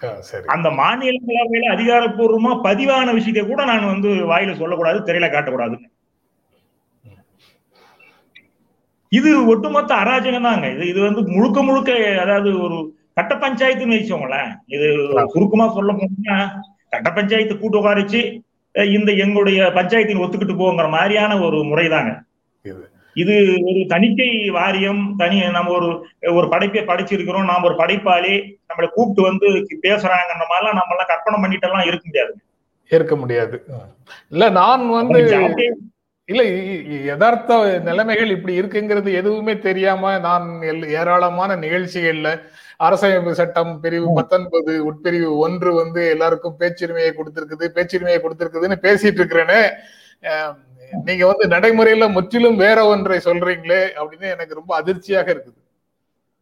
ஆ, 0.00 0.10
சரி. 0.26 0.44
அந்த 0.52 0.68
மாநிலங்களவையில 0.78 1.72
அதிகாரப்பூர்வமா 1.72 2.52
பதிவான 2.64 3.06
விஷயத்தை 3.16 3.42
கூட 3.44 3.62
நான் 3.70 3.90
வந்து 3.90 4.10
வாயில 4.30 4.52
சொல்லக்கூடாது 4.60 5.00
திரையில 5.06 5.28
காட்டக்கூடாது 5.30 5.76
இது 9.12 9.30
ஒட்டுமொத்த 9.52 9.92
அராஜகம் 10.00 10.46
தாங்க 10.46 10.66
இது 10.72 10.84
இது 10.90 11.00
வந்து 11.04 11.22
முழுக்க 11.30 11.58
முழுக்க 11.62 11.90
அதாவது 12.22 12.50
ஒரு 12.64 12.76
கட்ட 13.16 13.32
பஞ்சாயத்துன்னு 13.36 13.96
வச்சோங்களேன் 13.96 14.50
இது 14.74 14.86
சுருக்கமா 15.32 15.66
சொல்ல 15.74 15.92
போனா 15.94 16.36
கட்ட 16.92 17.08
பஞ்சாயத்து 17.12 17.54
கூட்டு 17.56 17.80
உட்காரிச்சு 17.80 18.20
இந்த 18.72 19.12
எங்களுடைய 19.12 19.70
பஞ்சாயத்தின் 19.74 20.18
ஒத்துக்கிட்டு 20.18 20.54
போங்கிற 20.54 20.90
மாதிரியான 20.90 21.38
ஒரு 21.40 21.56
முறைதாங்க. 21.56 22.20
இது. 23.14 23.54
ஒரு 23.62 23.84
தணிக்கை 23.88 24.50
வாரியம் 24.50 25.14
தனி 25.16 25.50
நம்ம 25.50 25.70
ஒரு 25.72 26.06
ஒரு 26.34 26.48
படைப்பை 26.48 26.82
படைச்சிருக்கிறோம் 26.82 27.44
நாம 27.44 27.64
ஒரு 27.64 27.76
படைப்பாளி 27.76 28.58
நம்மளை 28.68 28.86
கூப்பிட்டு 28.86 29.22
வந்து 29.22 29.48
பேசுறாங்கன்ற 29.82 30.44
மாதிரிலாம் 30.50 30.74
நம்ம 30.74 30.90
எல்லாம் 30.90 31.06
கற்பனை 31.06 31.40
பண்ணிட்டு 31.40 31.68
எல்லாம் 31.68 31.86
இருக்க 31.86 32.04
முடியாது. 32.04 32.34
ஏற்க 32.88 33.16
முடியாது. 33.16 33.64
இல்ல 34.28 34.48
நான் 34.48 34.90
வந்து 34.90 35.76
இல்ல 36.24 36.42
யதார்த்த 37.04 37.80
நிலைமைகள் 37.84 38.30
இப்படி 38.30 38.60
இருக்குங்கிறது 38.60 39.12
எதுவுமே 39.12 39.58
தெரியாம 39.58 40.18
நான் 40.18 40.62
ஏராளமான 40.88 41.56
நிகழ்ச்சிகள்ல 41.56 42.40
அரசமைப்பு 42.80 43.32
சட்டம் 43.38 43.72
பிரிவு 43.82 44.08
பத்தொன்பது 44.16 44.72
உட்பிரிவு 44.86 45.30
ஒன்று 45.38 45.70
வந்து 45.78 46.02
எல்லாருக்கும் 46.12 46.58
பேச்சுரிமையை 46.60 47.12
கொடுத்திருக்குது 47.14 47.66
பேச்சுரிமையை 47.76 48.18
கொடுத்திருக்குதுன்னு 48.20 48.78
பேசிட்டு 48.84 49.20
இருக்கிறேனே 49.20 49.60
அஹ், 50.22 50.54
நீங்க 51.06 51.24
வந்து 51.26 51.44
நடைமுறையில 51.52 52.06
முற்றிலும் 52.14 52.56
வேற 52.58 52.78
ஒன்றை 52.88 53.18
சொல்றீங்களே 53.26 53.82
அப்படின்னு 53.98 54.28
எனக்கு 54.34 54.58
ரொம்ப 54.58 54.72
அதிர்ச்சியாக 54.78 55.28
இருக்குது. 55.30 55.56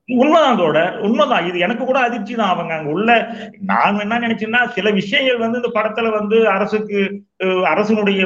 உண்மைதான் 0.08 0.58
தோட 0.60 0.76
உண்மைதான். 1.06 1.46
இது 1.48 1.58
எனக்கு 1.58 1.84
கூட 1.84 1.98
அதிர்ச்சி 2.02 2.34
தான் 2.34 2.52
அவங்க 2.52 2.72
அங்க 2.74 2.90
உள்ள. 2.92 3.08
நான் 3.70 4.00
என்ன 4.00 4.20
நினைச்சேன்னா 4.20 4.60
சில 4.76 4.90
விஷயங்கள் 4.98 5.42
வந்து 5.42 5.60
இந்த 5.60 5.70
படத்துல 5.74 6.10
வந்து 6.14 6.38
அரசுக்கு 6.54 7.00
அரசனுடைய 7.72 8.20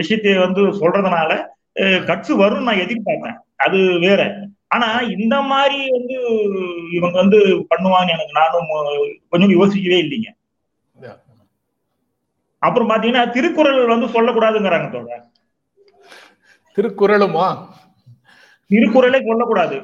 விஷயத்தை 0.00 0.32
வந்து 0.38 0.62
சொல்றதுனால 0.80 1.30
கட்சி 2.08 2.32
வரும் 2.40 2.66
நான் 2.68 2.82
எதிர்பார்த்தேன். 2.84 3.36
அது 3.58 3.78
வேற. 4.00 4.20
ஆனா 4.70 4.88
இந்த 5.14 5.36
மாதிரி 5.50 5.78
வந்து 5.96 6.16
இவங்க 6.96 7.16
வந்து 7.22 7.38
பண்ணுவாங்க 7.70 8.10
எனக்கு. 8.16 8.38
நானும் 8.40 8.70
கொஞ்சம் 9.32 9.56
யோசிக்கவே 9.58 9.98
இல்லைங்க. 10.02 10.30
அப்புறம் 12.62 12.90
பாத்தீங்கன்னா 12.90 13.24
திருக்குறள் 13.36 13.80
வந்து 13.92 14.06
சொல்லக்கூடாதுங்கிறாங்க 14.14 14.88
தோட 14.94 15.18
திருக்குறளுமா? 16.76 17.46
திருக்குறளே 18.70 19.20
சொல்லக்கூடாது. 19.28 19.76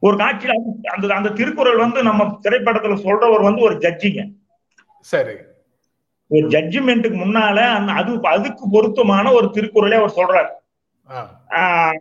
ஒரு 0.00 0.14
காட்சியில 0.16 0.54
அந்த 0.94 1.14
அந்த 1.18 1.30
திருக்குறள் 1.38 1.82
வந்து 1.84 2.00
நம்ம 2.08 2.26
திரைப்படத்துல 2.44 2.94
சொல்றவர் 3.04 3.46
வந்து 3.48 3.62
ஒரு 3.66 3.74
ஜட்ஜிங்க 3.84 4.22
சரி. 5.12 5.34
ஒரு 6.30 6.46
ஜட்ஜ்மெண்ட்டுக்கு 6.54 7.18
முன்னால 7.22 7.58
அது 8.00 8.12
அதுக்கு 8.34 8.64
பொருத்தமான 8.74 9.26
ஒரு 9.38 9.46
திருக்குறளை 9.50 9.96
அவர் 10.00 10.16
சொல்றாரு. 10.18 10.50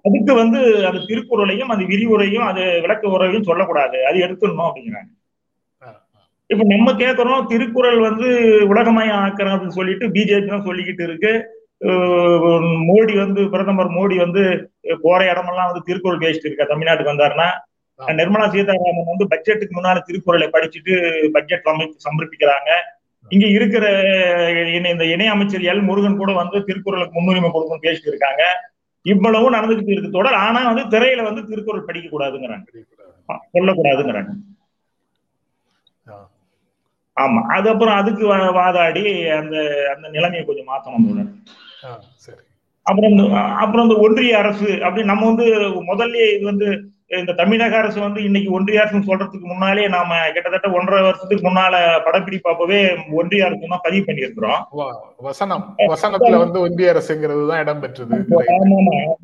அதுக்கு 0.05 0.33
வந்து 0.41 0.59
அந்த 0.89 0.99
திருக்குறளையும் 1.09 1.71
அந்த 1.73 1.83
விரிவுரையும் 1.91 2.47
அது 2.49 2.63
விளக்க 2.83 3.13
உரையும் 3.15 3.47
சொல்லக்கூடாது. 3.49 3.97
அது 4.09 4.17
எடுத்துடணும் 4.25 4.67
அப்படிங்கிறாங்க. 4.67 5.09
இப்ப 6.49 6.63
நம்ம 6.73 6.93
கேட்கிறோம் 7.01 7.47
திருக்குறள் 7.51 7.99
வந்து 8.07 8.27
உலகமயம் 8.73 9.21
ஆக்குறோம் 9.23 9.55
அப்படின்னு 9.55 9.79
சொல்லிட்டு 9.79 10.05
பிஜேபி 10.15 10.49
தான் 10.53 10.67
சொல்லிக்கிட்டு 10.67 11.03
இருக்கு. 11.07 11.31
மோடி 12.89 13.13
வந்து 13.23 13.41
பிரதமர் 13.53 13.91
மோடி 13.97 14.15
வந்து 14.23 14.43
போற 15.03 15.19
இடமெல்லாம் 15.31 15.69
வந்து 15.71 15.85
திருக்குறள் 15.89 16.23
பேசிட்டு 16.23 16.47
இருக்கா 16.49 16.65
தமிழ்நாட்டுக்கு 16.71 17.13
வந்தாருன்னா. 17.13 17.49
நிர்மலா 17.99 18.47
சீதாராமன் 18.53 19.11
வந்து 19.11 19.25
பட்ஜெட்டுக்கு 19.33 19.77
முன்னால 19.77 20.01
திருக்குறளை 20.07 20.47
படிச்சுட்டு 20.55 20.93
பட்ஜெட் 21.35 21.69
அமைப்பு 21.73 22.05
சமர்ப்பிக்கிறாங்க. 22.07 22.69
இங்க 23.31 23.45
இருக்கிற 23.57 23.85
இந்த 24.93 25.05
இணை 25.13 25.27
அமைச்சர் 25.33 25.65
எல் 25.71 25.83
முருகன் 25.89 26.19
கூட 26.21 26.31
வந்து 26.41 26.57
திருக்குறளுக்கு 26.67 27.17
முன்னுரிமை 27.17 27.49
கொடுக்கணும்னு 27.51 27.87
பேசிட்டு 27.87 28.11
இருக்காங்க. 28.11 28.43
இவ்வளவும் 29.05 29.53
நடந்துகிட்டு 29.53 29.91
இருக்கு. 29.91 30.11
தொடர் 30.11 30.37
ஆனா 30.39 30.71
வந்து 30.71 30.83
திரையில 30.93 31.23
வந்து 31.23 31.47
திருக்குறள் 31.47 31.83
படிக்க 31.83 32.07
கூடாதுங்கிறாங்க. 32.09 32.65
சொல்லக்கூடாதுங்கிறாங்க. 33.53 34.31
ஆமா. 37.17 37.41
அது 37.49 37.69
அப்புறம் 37.69 37.95
அதுக்கு 37.95 38.25
வாதாடி 38.53 39.03
அந்த 39.31 39.55
அந்த 39.95 40.07
நிலைமையை 40.09 40.45
கொஞ்சம் 40.45 40.67
மாத்தணும் 40.67 41.07
தொடர் 41.07 41.31
அப்புறம் 42.85 43.15
அப்புறம் 43.57 43.85
இந்த 43.89 43.97
ஒன்றிய 43.99 44.37
அரசு 44.37 44.83
அப்படி 44.83 45.05
நம்ம 45.05 45.25
வந்து 45.25 45.45
முதல்ல 45.83 46.35
இது 46.35 46.45
வந்து 46.45 46.67
இந்த 47.11 47.31
தமிழக 47.37 47.73
அரசு 47.77 47.99
வந்து 47.99 48.19
இன்னைக்கு 48.25 48.49
ஒன்றிய 48.55 48.81
அரசு 48.81 48.99
சொல்றதுக்கு 49.05 49.47
முன்னாலே 49.47 49.85
நாம 49.93 50.17
கிட்டத்தட்ட 50.27 50.67
ஒன்றரை 50.77 50.99
வருஷத்துக்கு 51.01 51.43
முன்னால 51.45 51.75
படப்பிடிப்பு 52.05 52.51
அப்பவே 52.51 52.79
ஒன்றிய 53.19 53.45
அரசு 53.47 53.69
தான் 53.71 53.83
பதிவு 53.85 54.03
பண்ணியிருக்கிறோம். 54.05 54.59
வசனம். 55.27 55.63
வசனத்துல 55.91 56.41
வந்து 56.43 56.59
ஒன்றிய 56.65 56.91
அரசுங்கிறது 56.93 57.45
தான் 57.49 57.61
இடம் 57.63 57.81
பெற்றது. 57.83 58.19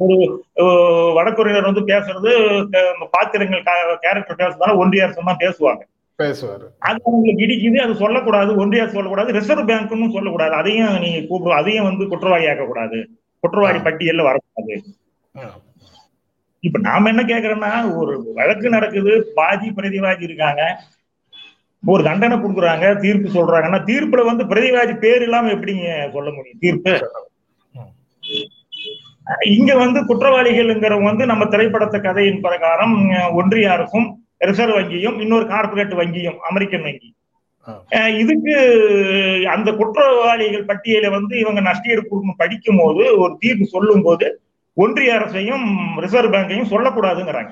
ஒரு 0.04 0.18
அஹ், 0.64 1.12
வடகொரியினர் 1.18 1.70
வந்து 1.70 1.84
பேசுறது 1.92 2.32
பாத்திரங்கள் 3.14 3.64
கேரக்டர் 4.04 4.40
பேசுறதுனால 4.42 4.78
ஒன்றிய 4.82 5.06
அரசு 5.06 5.22
தான் 5.24 5.44
பேசுவாங்க. 5.44 5.84
பேசுவாரு. 6.20 6.66
அது 6.88 7.00
அவங்களுக்கு 7.06 7.46
இடிக்குது 7.46 7.80
அது 7.86 7.94
சொல்லக்கூடாது 8.02 8.52
ஒன்றிய 8.62 8.84
அரசு 8.84 8.98
சொல்லக்கூடாது 8.98 9.38
ரிசர்வ் 9.38 9.70
பேங்க்னு 9.70 10.10
சொல்லக்கூடாது. 10.14 10.54
அதையும் 10.60 11.00
நீங்க 11.04 11.22
கூப்பிடு 11.28 11.60
அதையும் 11.60 11.90
வந்து 11.90 12.06
குற்றவாளி 12.12 12.48
ஆக்கக்கூடாது 12.52 13.00
குற்றவாளி 13.44 13.80
பட்டியல்ல 13.86 14.28
வரக்கூடாது. 14.28 14.76
இப்ப 16.68 16.80
நாம 16.88 17.10
என்ன 17.14 17.24
கேக்குறோம்னா 17.32 17.72
ஒரு 18.00 18.14
வழக்கு 18.38 18.68
நடக்குது 18.76 19.12
பாதி 19.38 19.68
பிரதிவாதி 19.78 20.24
இருக்காங்க. 20.28 20.62
ஒரு 21.84 22.02
தண்டனை 22.08 22.36
கொடுக்குறாங்க 22.38 22.86
தீர்ப்பு 23.04 23.30
சொல்றாங்கன்னா 23.38 23.80
தீர்ப்புல 23.90 24.22
வந்து 24.30 24.44
பிரதிவாதி 24.52 24.94
பேர் 25.04 25.26
இல்லாம 25.28 25.52
எப்படிங்க 25.56 25.88
சொல்ல 26.16 26.30
முடியும்? 26.36 26.62
தீர்ப்பு. 26.64 26.94
இங்க 29.56 29.72
வந்து 29.76 30.00
குற்றவாளிகள்ங்கிறவங்க 30.10 31.10
வந்து 31.12 31.26
நம்ம 31.32 31.44
திரைப்படத்த 31.54 31.98
கதையின் 32.02 32.44
பிரகாரம் 32.46 32.96
ஒன்றிய 33.40 33.68
அரசும் 33.76 34.08
ரிசர்வ் 34.50 34.78
வங்கியும் 34.78 35.18
இன்னொரு 35.24 35.46
கார்ப்பரேட் 35.54 35.94
வங்கியும் 36.02 36.40
அமெரிக்கன் 36.50 36.86
வங்கி. 36.88 37.10
இதுக்கு 38.22 38.56
அந்த 39.54 39.70
குற்றவாளிகள் 39.80 40.68
பட்டியலை 40.72 41.10
வந்து 41.10 41.34
இவங்க 41.44 41.62
நஷ்டஈடு 41.62 42.02
கொடுக்கணும் 42.02 42.42
படிக்கும் 42.44 42.82
போது 42.82 43.04
ஒரு 43.24 43.34
தீர்ப்பு 43.40 43.68
சொல்லும் 43.68 44.06
போது 44.08 44.28
ஒன்றிய 44.84 45.12
அரசையும் 45.18 45.66
ரிசர்வ் 46.04 46.34
பேங்கையும் 46.34 46.72
சொல்லக்கூடாதுங்கிறாங்க. 46.74 47.52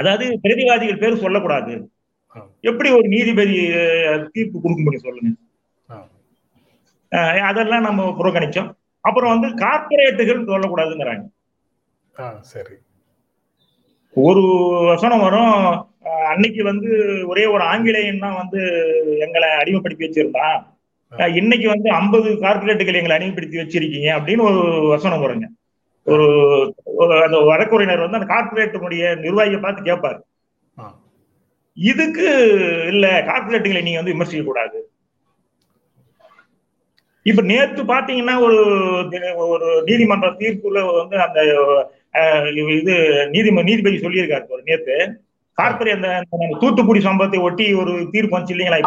அதாவது 0.00 0.24
பிரதிவாதிகள் 0.42 1.02
பேர் 1.02 1.22
சொல்லக்கூடாது. 1.24 1.74
எப்படி 2.70 2.88
ஒரு 2.98 3.08
நீதிபதி 3.14 3.56
தீர்ப்பு 4.32 4.60
கொடுக்க 4.60 4.82
முடியும் 4.82 5.06
சொல்லுங்க. 5.06 5.30
அதெல்லாம் 7.48 7.86
நம்ம 7.88 8.06
புறக்கணிச்சோம். 8.18 8.70
அப்புறம் 9.00 9.32
வந்து 9.34 9.48
கார்ப்பரேட்டுகள் 9.64 10.48
சொல்லக்கூடாதுங்கிறாங்க. 10.52 11.24
சரி. 12.40 12.74
ஒரு 14.26 14.44
வசனம் 14.86 15.24
வரும். 15.26 15.58
அன்னைக்கு 16.32 16.64
வந்து 16.64 16.90
ஒரே 17.26 17.44
ஒரு 17.54 17.62
ஆங்கிலேயன் 17.72 18.24
தான் 18.24 18.36
வந்து 18.36 18.60
எங்களை 19.20 19.48
அடிமைப்படுத்தி 19.48 20.04
வச்சிருந்தான். 20.06 20.60
இன்னைக்கு 21.34 21.68
வந்து 21.68 21.90
ஐம்பது 21.90 22.30
கார்ப்பரேட்டுகள் 22.44 23.00
எங்களை 23.00 23.14
அடிமைப்படுத்தி 23.16 23.60
வச்சிருக்கீங்க 23.62 24.08
அப்படின்னு 24.18 24.42
ஒரு 24.50 24.60
வசனம் 24.88 25.22
வருங்க. 25.24 25.46
ஒரு 26.06 26.26
அந்த 27.26 27.38
வழக்குரையினர் 27.50 28.04
வந்து 28.04 28.18
அந்த 28.18 28.28
கார்ப்பரேட்டினுடைய 28.32 29.04
நிர்வாகியை 29.24 29.60
பார்த்து 29.60 29.88
கேட்பாரு. 29.90 30.18
இதுக்கு 31.76 32.26
இல்ல 32.92 33.06
கார்ப்பரேட்டுகளை 33.30 33.82
நீங்க 33.84 34.00
வந்து 34.00 34.14
விமர்சிக்க 34.14 34.44
கூடாது 34.44 34.78
இப்ப 37.26 37.42
நேத்து 37.50 37.82
பாத்தீங்கன்னா 37.90 38.34
ஒரு 38.46 38.58
ஒரு 39.54 39.68
நீதிமன்ற 39.88 40.28
தீர்ப்புல 40.40 40.80
வந்து 40.98 41.16
அந்த 41.26 41.40
இது 42.78 42.94
நீதி 43.34 43.50
நீதிபதி 43.68 43.98
சொல்லியிருக்காரு 44.04 44.54
ஒரு 44.56 44.62
நேத்து. 44.70 44.96
கார்ப்பரேட் 45.58 46.04
அந்த 46.20 46.48
தூத்துக்குடி 46.62 47.00
சம்பவத்தை 47.06 47.40
ஒட்டி 47.48 47.66
ஒரு 47.82 47.92
தீர்ப்பு 48.14 48.36
வந்துச்சு 48.36 48.54
இல்லைங்களா 48.54 48.80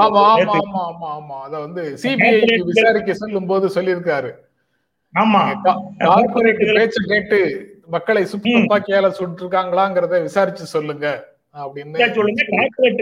அத 1.46 1.56
வந்து 1.66 1.84
சிபிஐ 2.04 2.34
விசாரிக்க 2.72 3.14
சொல்லும் 3.22 3.50
போது 3.52 3.68
சொல்லியிருக்காரு. 3.78 4.32
ஆமா. 5.22 5.42
கார்பரேட் 6.00 6.62
பேச்சு 6.78 7.02
கேட்டு 7.08 7.40
மக்களை 7.88 8.26
சுட்டு 8.26 8.54
துப்பாக்கியால 8.58 9.10
சுட்டிருக்காங்களாங்கிறத 9.20 10.22
விசாரிச்சு 10.22 10.66
சொல்லுங்க 10.66 11.08
சொல்லுங்க. 12.16 12.44
கார்ப்பரேட் 12.56 13.00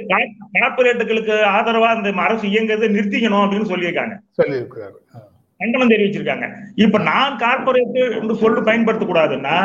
கார்ப்பரேட்டுகளுக்கு 0.57 1.35
ஆதரவா 1.55 1.89
இந்த 1.97 2.21
அரசு 2.21 2.45
இயங்குறதை 2.47 2.87
நிறுத்திக்கணும் 2.97 3.43
அப்படின்னு 3.45 3.71
சொல்லியிருக்காங்க. 3.71 4.15
சொல்லியிருக்கிறாரு. 4.41 4.97
கண்டனம் 5.59 5.89
தெரிவிச்சிருக்காங்க. 5.89 6.45
இப்ப 6.75 6.97
நான் 6.97 7.37
கார்ப்பரேட் 7.37 7.97
என்று 8.21 8.35
சொல்லு 8.35 8.63
பயன்படுத்த 8.63 9.05
கூடாதுன்னா 9.05 9.57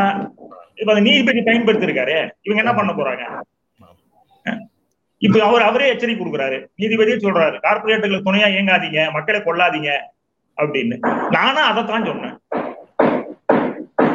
இப்ப 0.75 0.93
அந்த 0.93 1.03
நீதிபதி 1.11 1.41
பயன்படுத்திருக்காரு 1.41 2.17
இவங்க 2.43 2.63
என்ன 2.65 2.75
பண்ண 2.75 2.93
போறாங்க? 2.93 3.25
இப்ப 5.19 5.45
அவர் 5.45 5.63
அவரே 5.63 5.89
எச்சரிக்கை 5.89 6.21
கொடுக்குறாரு. 6.21 6.59
நீதிபதியே 6.79 7.17
சொல்றாரு 7.25 7.57
கார்ப்பரேட்டுகளுக்கு 7.67 8.29
துணையா 8.29 8.49
இயங்காதீங்க 8.55 9.13
மக்களை 9.13 9.41
கொல்லாதீங்க. 9.41 9.91
அப்படின்னு. 10.61 10.99
நானும் 11.31 11.63
அதைத்தான் 11.63 12.05
சொன்னேன். 12.05 12.39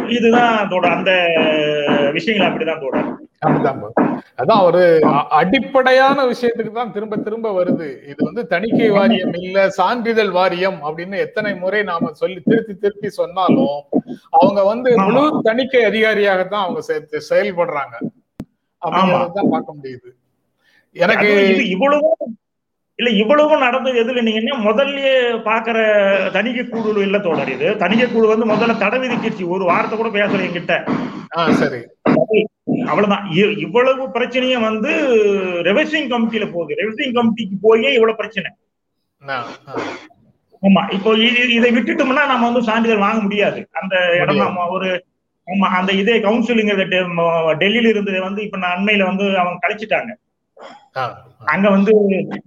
இதுதான் 0.10 0.70
தோட 0.70 0.86
அந்த 0.86 1.30
விஷயங்கள் 2.12 2.66
அப்படிதான் 2.66 2.80
தோட. 2.80 3.16
அதான் 4.38 4.64
ஒரு 4.64 5.00
அடிப்படையான 5.30 6.26
விஷயத்துக்கு 6.26 6.72
தான் 6.72 6.92
திரும்ப 6.92 7.18
திரும்ப 7.18 7.64
வருது. 7.64 8.04
இது 8.04 8.16
வந்து 8.18 8.48
தணிக்கை 8.48 8.90
வாரியம் 8.90 9.34
இல்ல 9.34 9.70
சான்றிதழ் 9.70 10.30
வாரியம் 10.30 10.80
அப்படின்னு 10.84 11.18
எத்தனை 11.18 11.56
முறை 11.56 11.84
நாம 11.84 12.12
சொல்லி 12.12 12.40
திருப்பி 12.40 12.74
திருப்பி 12.74 13.10
சொன்னாலும் 13.10 13.84
அவங்க 14.30 14.64
வந்து. 14.64 15.00
முழு 15.00 15.40
தணிக்கை 15.44 15.86
அதிகாரியாகத்தான் 15.86 16.62
அவங்க 16.62 16.82
செ- 16.88 17.22
செயல்படுறாங்க. 17.30 18.02
அப்படிங்கறதான் 18.86 19.50
பார்க்க 19.50 19.74
முடியுது. 19.82 20.10
எனக்கு 20.92 21.70
இவ்வளவும் 21.70 22.38
இல்ல 23.00 23.10
இவ்வளவும் 23.22 23.60
நடந்தது 23.60 23.98
எதுல 24.04 24.22
நீங்கன்னா 24.28 24.54
முதல்லயே 24.68 25.16
பாக்குற 25.48 25.78
தணிக்கை 26.36 26.64
குழு 26.66 27.00
இல்ல 27.02 27.18
தோழர் 27.20 27.52
இது. 27.52 27.70
தணிக்கை 27.78 28.08
குழு 28.12 28.28
வந்து 28.28 28.46
முதல்ல 28.52 28.78
தடை 28.78 29.00
விதிச்சிருச்சு. 29.00 29.46
ஒரு 29.56 29.64
வார்த்தை 29.72 29.96
கூட 29.98 30.10
பேசல 30.10 30.46
என்கிட்ட. 30.48 30.76
சரி. 31.62 31.80
அவ்வளவுதான். 32.92 33.26
இவ்வளவு 33.66 34.04
பிரச்சனையும் 34.08 34.66
வந்து 34.70 34.92
ரெவசிங் 35.70 36.10
கமிட்டியில 36.14 36.46
போகுது. 36.52 36.78
ரெவசிங் 36.82 37.16
கமிட்டிக்கு 37.18 37.56
போயே 37.62 37.92
இவ்வளவு 37.94 38.20
பிரச்சனை. 38.22 38.50
ஆமா. 40.64 40.82
இப்போ 40.94 41.12
இதை 41.58 41.70
விட்டுட்டோம்னா 41.76 42.24
நம்ம 42.32 42.46
வந்து 42.46 42.68
சான்றிதழ் 42.70 43.06
வாங்க 43.08 43.22
முடியாது. 43.22 43.60
அந்த 43.82 43.96
இடம் 44.22 44.44
நம்ம 44.46 44.68
ஒரு 44.78 44.90
ஆமா 45.48 45.68
அந்த 45.80 45.92
இதே 46.02 46.16
கவுன்சிலிங் 46.20 46.72
டெல்லியில 47.64 47.92
இருந்தது 47.94 48.20
வந்து 48.22 48.42
இப்ப 48.44 48.58
நான் 48.58 48.78
அண்மையில 48.78 49.04
வந்து 49.10 49.26
அவங்க 49.42 49.60
கழிச்சிட்டாங்க. 49.66 50.12
அங்க 51.52 51.68
வந்து. 51.70 51.94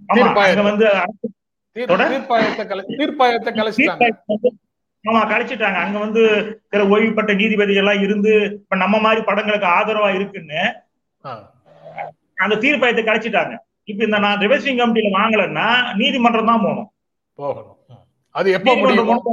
அங்க 0.09 0.23
வந்து 0.65 0.85
தொட? 1.75 2.03
தீர்ப்பாயத்தை 2.93 3.51
கலைச்சிட்டாங்க. 3.51 4.07
ஆமா 5.05 5.19
கழிச்சிட்டாங்க 5.29 5.77
அங்க 5.83 5.97
வந்து 5.99 6.21
சில 6.71 6.81
ஓய்வு 6.93 7.11
பெற்ற 7.11 7.33
நீதிபதிகள் 7.39 7.81
எல்லாம் 7.83 8.01
இருந்து 8.05 8.31
இப்ப 8.57 8.77
நம்ம 8.81 8.95
மாதிரி 9.05 9.21
படங்களுக்கு 9.27 9.67
ஆதரவா 9.75 10.09
இருக்குன்னு 10.17 10.61
அந்த 12.37 12.55
தீர்ப்பாயத்தை 12.63 13.03
கழிச்சிட்டாங்க 13.05 13.53
இப்ப 13.87 14.03
இந்த 14.05 14.17
நான் 14.23 14.41
ரிவர்சிங் 14.43 14.79
கமிட்டியில 14.79 15.11
வாங்கலைன்னா 15.15 15.67
நீதிமன்றம் 15.99 16.49
தான் 16.49 16.63
போகணும். 16.65 16.89
போகணும். 17.39 17.75
அது 18.35 18.47
எப்ப 18.57 18.73
முடியும்? 18.75 19.23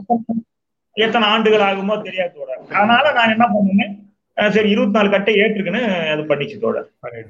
எத்தனை 0.96 1.26
ஆண்டுகள் 1.32 1.64
ஆகுமோ 1.64 1.96
தெரியாது 2.04 2.36
அதனால 2.72 3.04
நான் 3.16 3.32
என்ன 3.34 3.46
பண்ணுனேன் 3.50 3.94
அஹ் 4.36 4.52
சரி 4.54 4.68
இருபத்தி 4.72 4.96
நாலு 4.96 5.08
கட்டை 5.10 5.32
ஏற்றுக்குன்னு 5.42 5.82
அது 6.12 6.22
பண்ணிச்சு 6.30 6.56
ஏய், 6.56 7.26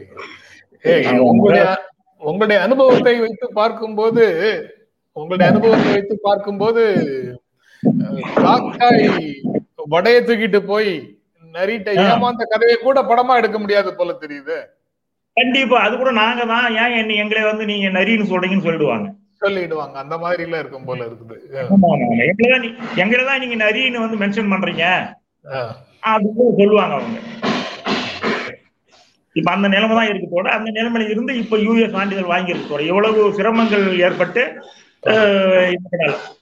உங்களுடைய 1.19 1.79
உங்களுடைய 2.19 2.63
அனுபவத்தை 2.63 3.21
வைத்து 3.21 3.53
பார்க்கும்போது 3.53 4.25
உங்களுடைய 5.13 5.53
அனுபவத்தை 5.53 5.93
வைத்து 5.93 6.19
பார்க்கும்போது 6.23 6.83
காக்காய் 8.37 9.35
வடைய 9.91 10.21
தூக்கிட்டு 10.21 10.59
போய் 10.59 11.17
நரிட்ட 11.53 11.95
ஏமாந்த 11.95 12.45
கதையை 12.45 12.77
கூட 12.77 13.03
படமா 13.03 13.37
எடுக்க 13.37 13.59
முடியாது 13.59 13.95
போல 13.95 14.17
தெரியுது. 14.21 14.65
கண்டிப்பா 15.33 15.81
அது 15.81 15.97
கூட 15.97 16.11
நாங்க 16.11 16.45
தான் 16.45 16.77
ஏன் 16.77 16.97
என்ன 16.97 17.13
எங்களை 17.13 17.43
வந்து 17.43 17.65
நீங்க 17.65 17.99
நரின்னு 17.99 18.29
சொல்றீங்கன்னு 18.33 18.67
சொல்லிடுவாங்க. 18.67 19.15
சொல்லிடுவாங்க. 19.41 19.93
அந்த 19.93 20.19
மாதிரி 20.19 20.43
எல்லாம் 20.43 20.61
இருக்கும் 20.61 20.85
போல 20.85 21.05
இருக்குது. 21.05 21.37
எங்களை 22.27 22.69
நீ- 22.69 22.97
எங்களை 22.97 23.25
தான் 23.25 23.39
நீங்க 23.39 23.65
நரின்னு 23.65 24.09
வந்து 24.09 24.27
மென்ஷன் 24.27 24.47
பண்றீங்க. 24.47 25.15
அப்படின்னு 26.07 26.57
சொல்லுவாங்க 26.57 26.95
அவங்க. 26.95 27.19
இப்ப 29.39 29.49
அந்த 29.53 29.69
நிலைமை 29.75 29.95
தான் 29.97 30.11
இருக்கு 30.13 30.43
அந்த 30.57 30.71
நிலைமையில 30.79 31.09
இருந்து 31.15 31.33
இப்ப 31.43 31.57
யூஎஸ் 31.67 31.95
சான்றிதழ் 31.97 32.33
வாங்கியிருக்கு 32.35 32.91
எவ்வளவு 32.93 33.21
சிரமங்கள் 33.39 33.87
ஏற்பட்டு. 34.07 34.45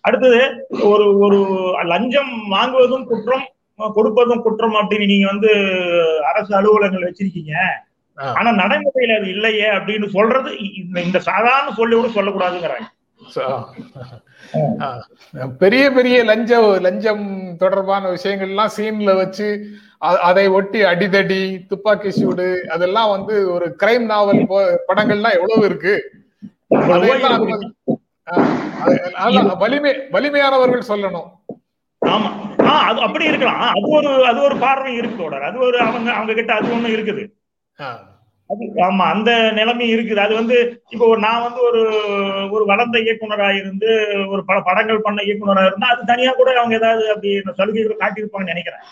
அடுத்தது 0.06 0.40
ஒரு 0.90 1.06
ஒரு 1.26 1.38
லஞ்சம் 1.92 2.32
வாங்குவதும் 2.52 3.08
குற்றம் 3.10 3.46
கொடுப்பதும் 3.96 4.44
குற்றம் 4.44 4.76
அப்படின்னு 4.80 5.10
நீங்க 5.12 5.26
வந்து 5.32 5.50
அரசு 6.30 6.52
அலுவலகங்கள் 6.58 7.08
வச்சிருக்கீங்க. 7.08 7.54
ஆனா 8.18 8.50
நடைமுறையில 8.60 9.16
அது 9.18 9.28
இல்லையே 9.36 9.68
அப்படின்னு 9.76 10.08
சொல்றது 10.16 10.50
இந்த 11.06 11.18
சாதாரண 11.28 11.72
சொல்லி 11.78 11.94
கூட 11.96 12.10
சொல்லக்கூடாதுங்கிறாங்க. 12.16 12.88
பெரிய 15.62 15.84
பெரிய 15.90 16.16
லஞ்ச 16.24 16.52
லஞ்சம் 16.86 17.24
தொடர்பான 17.62 18.10
விஷயங்கள்லாம் 18.16 18.74
சீன்ல 18.76 19.12
வச்சு 19.22 19.48
அதை 20.28 20.44
ஒட்டி 20.56 20.80
அடிதடி 20.84 21.40
துப்பாக்கி 21.70 22.10
சூடு 22.10 22.46
அதெல்லாம் 22.74 23.10
வந்து 23.10 23.34
ஒரு 23.54 23.66
கிரைம் 23.82 24.06
நாவல் 24.10 24.42
படங்கள்லாம் 24.88 25.36
எவ்வளவு 25.38 25.64
இருக்கு? 25.68 25.94
வலிமை 29.62 29.92
வலிமையானவர்கள் 30.12 30.88
சொல்லணும். 30.90 31.28
ஆமா. 32.02 32.30
ஆஹ் 32.64 32.84
அது 32.88 32.98
அப்படி 33.00 33.24
இருக்கலாம். 33.24 33.62
அது 33.70 33.86
ஒரு 33.98 34.10
அது 34.26 34.40
ஒரு 34.40 34.56
பார்வை 34.58 34.92
இருக்கு 34.94 35.22
தொடர் 35.22 35.46
அது 35.48 35.58
ஒரு 35.68 35.78
அவங்க 35.84 36.08
அவங்க 36.12 36.34
கிட்ட 36.34 36.52
அது 36.54 36.74
ஒண்ணு 36.76 36.88
இருக்குது. 36.96 37.22
அது 38.50 38.64
ஆமா 38.86 39.04
அந்த 39.12 39.30
நிலைமை 39.58 39.86
இருக்குது. 39.94 40.20
அது 40.20 40.34
வந்து 40.34 40.56
இப்போ 40.92 41.04
ஒரு 41.06 41.20
நான் 41.20 41.44
வந்து 41.46 41.60
ஒரு 41.68 41.82
ஒரு 42.52 42.64
வளர்ந்த 42.64 42.98
இயக்குனரா 43.04 43.48
இருந்து 43.60 43.90
ஒரு 44.28 44.42
படங்கள் 44.68 45.04
பண்ண 45.06 45.22
இயக்குனரா 45.22 45.64
இருந்தா 45.66 45.92
அது 45.94 46.10
தனியா 46.12 46.32
கூட 46.32 46.50
அவங்க 46.60 46.76
ஏதாவது 46.76 47.04
அப்படி 47.10 47.30
சலுகைகளை 47.60 47.96
காட்டியிருப்பாங்கன்னு 47.96 48.54
நினைக்கிறேன். 48.54 48.84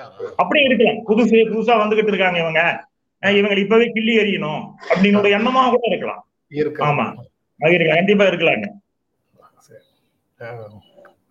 ஆ, 0.00 0.12
அப்படியே 0.36 0.66
இருக்கலாம் 0.66 1.06
புதுசு 1.08 1.30
புதுசா 1.30 1.82
வந்துகிட்டு 1.82 2.06
இருக்காங்க 2.06 2.38
இவங்க. 2.38 2.86
அஹ் 3.22 3.28
இவங்களை 3.28 3.58
இப்பவே 3.58 3.90
கிள்ளி 3.90 4.16
எறியணும் 4.16 4.62
அப்படின்னு 4.94 5.18
ஒரு 5.18 5.28
எண்ணமா 5.28 5.64
கூட 5.64 5.78
இருக்கலாம். 5.82 6.26
இருக்கு 6.48 6.84
ஆமா. 6.84 7.14
இருக்கலாம். 7.56 7.96
கண்டிப்பா 7.96 8.24
இருக்கலாங்க. 8.24 8.68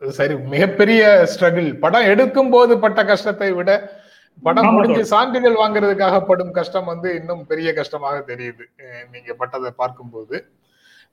சரி. 0.07 0.35
மிகப்பெரிய 0.35 1.27
ஸ்ட்ரகிள். 1.35 1.79
படம் 1.79 2.05
எடுக்கும் 2.05 2.49
போது 2.49 2.79
பட்ட 2.79 3.05
கஷ்டத்தை 3.05 3.51
விட 3.51 4.01
படம் 4.43 4.73
முடிஞ்சு 4.73 5.05
சான்றிதழ் 5.05 5.55
வாங்குறதுக்காக 5.55 6.25
படும் 6.25 6.51
கஷ்டம் 6.51 6.85
வந்து 6.85 7.15
இன்னும் 7.15 7.45
பெரிய 7.45 7.73
கஷ்டமாக 7.73 8.33
தெரியுது. 8.33 8.63
நீங்க 9.11 9.35
பட்டதை 9.39 9.67
பார்க்கும்போது. 9.67 10.45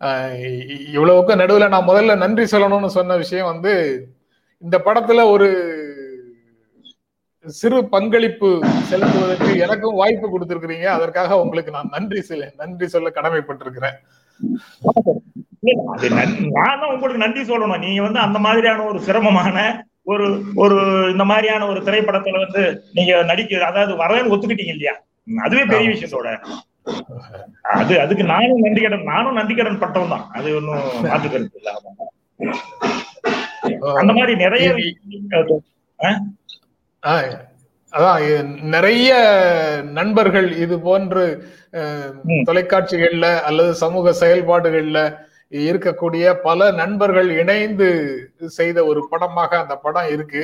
அஹ் 0.01 0.35
இ- 0.37 0.69
இ- 0.69 0.89
இவ்வளவுக்கு 0.93 1.35
நடுவுல 1.35 1.69
நான் 1.69 1.87
முதல்ல 1.87 2.17
நன்றி 2.17 2.59
சொல்லணும்னு 2.59 2.87
சொன்ன 2.87 3.17
விஷயம் 3.17 3.47
வந்து 3.47 4.07
இந்த 4.59 4.81
படத்துல 4.85 5.31
ஒரு 5.31 5.49
சிறு 7.45 7.89
பங்களிப்பு 7.89 8.49
செலுத்துவதற்கு 8.91 9.59
எனக்கும் 9.59 9.95
வாய்ப்பு 9.95 10.27
கொடுத்திருக்கிறீங்க. 10.29 10.85
அதற்காக 10.87 11.41
உங்களுக்கு 11.41 11.73
நான் 11.73 11.89
நன்றி 11.91 12.21
சொல்ல 12.21 12.53
நன்றி 12.57 12.89
சொல்ல 12.89 13.11
கடமைப்பட்டிருக்கிறேன். 13.15 13.97
நன்- 16.11 16.51
தான் 16.53 16.83
உங்களுக்கு 16.91 17.23
நன்றி 17.27 17.43
சொல்லணும். 17.43 17.79
நீங்க 17.79 18.03
வந்து 18.03 18.19
அந்த 18.19 18.39
மாதிரியான 18.39 18.85
ஒரு 18.85 19.01
சிரமமான 19.01 19.57
ஒரு 20.03 20.27
ஒரு 20.55 20.77
இந்த 21.11 21.25
மாதிரியான 21.25 21.67
ஒரு 21.67 21.81
திரைப்படத்துல 21.81 22.47
வந்து 22.47 22.63
நீங்க 22.93 23.23
நடிக்க 23.23 23.67
அதாவது 23.67 23.95
வரேன்னு 23.95 24.33
ஒத்துக்கிட்டீங்க 24.35 24.75
இல்லையா? 24.75 24.95
அதுவே 25.43 25.65
பெரிய. 25.65 25.91
விஷயத்தோட. 25.91 26.29
அது 27.73 28.01
அதுக்கு 28.01 28.25
நானும் 28.25 28.59
நன்றி 28.59 28.83
கடன் 28.83 29.03
நானும் 29.03 29.33
நன்றி 29.33 29.55
கடன் 29.55 29.79
பட்டவன் 29.79 30.09
தான். 30.09 30.29
அது 30.33 30.57
ஒன்றும் 30.57 31.03
மாற்று 31.03 31.31
கருத்து 31.31 31.61
இல்ல. 31.61 31.73
அந்த 33.95 34.13
மாதிரி 34.13 34.35
நிறைய 34.37 34.69
அதான் 37.93 38.51
நிறைய 38.75 39.11
நண்பர்கள் 39.99 40.49
இது 40.65 40.77
போன்று. 40.89 41.25
தொலைக்காட்சிகள்ல 42.49 43.27
அல்லது 43.49 43.73
சமூக 43.85 44.13
செயல்பாடுகள்ல 44.23 44.99
இருக்கக்கூடிய 45.71 46.25
பல 46.47 46.71
நண்பர்கள் 46.81 47.31
இணைந்து 47.43 47.89
செய்த 48.59 48.79
ஒரு 48.91 49.01
படமாக 49.13 49.59
அந்த 49.63 49.75
படம் 49.85 50.11
இருக்கு 50.17 50.43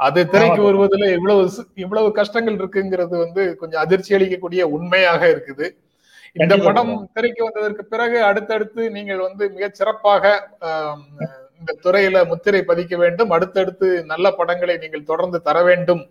அது 0.00 0.20
திரைக்கு. 0.32 0.62
வருவதில் 0.68 1.06
இவ்வளவு 1.16 1.42
இவ்வளவு 1.84 2.08
கஷ்டங்கள் 2.18 2.58
இருக்குங்கிறது 2.60 3.14
வந்து 3.24 3.44
கொஞ்சம் 3.60 3.82
அதிர்ச்சி 3.84 4.16
அளிக்கக்கூடிய 4.18 4.62
உண்மையாக 4.76 5.22
இருக்குது 5.34 5.66
இந்த. 6.36 6.54
படம் 6.66 6.92
திரைக்கு 7.14 7.42
வந்ததற்கு 7.46 7.84
பிறகு 7.94 8.18
அடுத்தடுத்து 8.30 8.82
நீங்கள் 8.96 9.24
வந்து 9.28 9.44
மிகச் 9.56 9.78
சிறப்பாக 9.78 10.24
இந்த 11.58 11.72
துறையில 11.84 12.26
முத்திரை 12.30 12.60
பதிக்க 12.70 12.96
வேண்டும். 13.02 13.30
அடுத்தடுத்து 13.36 13.88
நல்ல 14.12 14.30
படங்களை 14.40 14.76
நீங்கள் 14.84 15.08
தொடர்ந்து 15.10 15.40
தர 15.48 15.62
வேண்டும் 15.70 16.02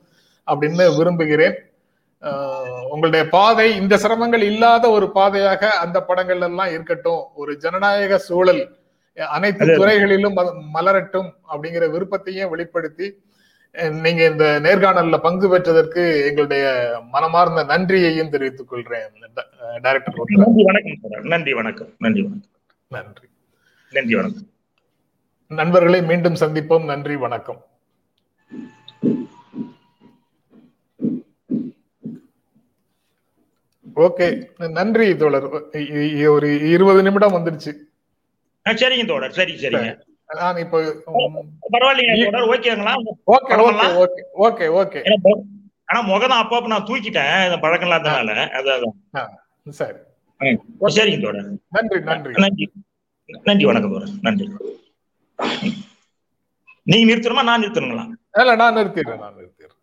அப்படின்னு 0.47 0.85
விரும்புகிறேன். 0.97 1.57
உங்களுடைய 2.91 3.23
பாதை 3.35 3.67
இந்த 3.81 3.95
சிரமங்கள் 4.03 4.43
இல்லாத 4.51 4.89
ஒரு 4.89 5.07
பாதையாக 5.17 5.71
அந்த 5.83 5.97
படங்கள் 6.09 6.41
எல்லாம் 6.41 6.71
இருக்கட்டும். 6.75 7.21
ஒரு 7.35 7.51
ஜனநாயக 7.63 8.17
சூழல் 8.27 8.61
அனைத்து 9.35 9.65
துறைகளிலும் 9.75 10.35
மலரட்டும் 10.75 11.29
அப்படிங்கிற 11.51 11.85
விருப்பத்தையும் 11.95 12.51
வெளிப்படுத்தி 12.53 13.07
நீங்க 14.03 14.21
இந்த 14.31 14.45
நேர்காணல்ல 14.63 15.17
பங்கு 15.17 15.47
பெற்றதற்கு 15.49 16.03
எங்களுடைய 16.27 16.65
மனமார்ந்த 17.11 17.63
நன்றியையும் 17.71 18.29
தெரிவித்துக் 18.29 18.71
கொள்றேன் 18.73 19.07
டைரக்டர். 19.81 20.19
நன்றி 20.43 20.63
வணக்கம் 20.69 21.25
நன்றி 21.33 21.53
வணக்கம். 21.53 21.89
நன்றி 21.97 22.21
வணக்கம். 22.21 22.51
நன்றி. 22.87 23.27
நன்றி 23.91 24.15
வணக்கம். 24.15 24.47
நண்பர்களை 25.51 25.99
மீண்டும் 26.09 26.37
சந்திப்போம். 26.41 26.85
நன்றி 26.91 27.15
வணக்கம். 27.25 27.59
ஓகே 34.05 34.25
நன்றி 34.77 35.05
தோழர். 35.21 35.47
ஒரு 36.35 36.49
இருபது 36.73 37.01
நிமிடம் 37.07 37.35
வந்துருச்சு 37.37 37.71
சரிங்க 38.65 39.05
தோழர். 39.11 39.35
சரி 39.39 39.53
சரிங்க. 39.61 39.91
நான் 40.39 40.57
இப்போ 40.63 40.77
பரவாயில்லைங்க 41.73 42.41
ஓகேங்களா? 42.55 42.93
ஓகே 44.05 44.23
ஓகே 44.47 44.65
ஓகே 44.81 45.01
ஆனா 45.89 45.99
முகம் 46.11 46.37
அப்பப்ப 46.41 46.71
நான் 46.73 46.87
தூக்கிட்டேன். 46.89 47.33
இந்த 47.47 47.57
பழக்கம் 47.65 47.89
இல்லாதனால. 47.89 48.31
அதான் 48.59 49.31
சரி. 49.79 49.99
சரிங்க 50.97 51.21
தோழர். 51.25 51.47
நன்றி 51.77 51.99
நன்றி. 52.09 52.33
நன்றி. 52.45 52.67
நன்றி 53.49 53.65
வணக்கம் 53.71 53.93
தோழர். 53.95 54.13
நன்றி. 54.27 54.47
நீங்க 56.91 57.05
நிறுத்தணுமா 57.09 57.43
நான் 57.49 57.63
நிறுத்தணுங்களா? 57.63 58.05
இல்ல 58.41 58.53
நான் 58.61 58.77
நிறுத்திடுறேன் 58.79 59.23
நான் 59.23 59.37
நிறுத்திடுறேன். 59.39 59.75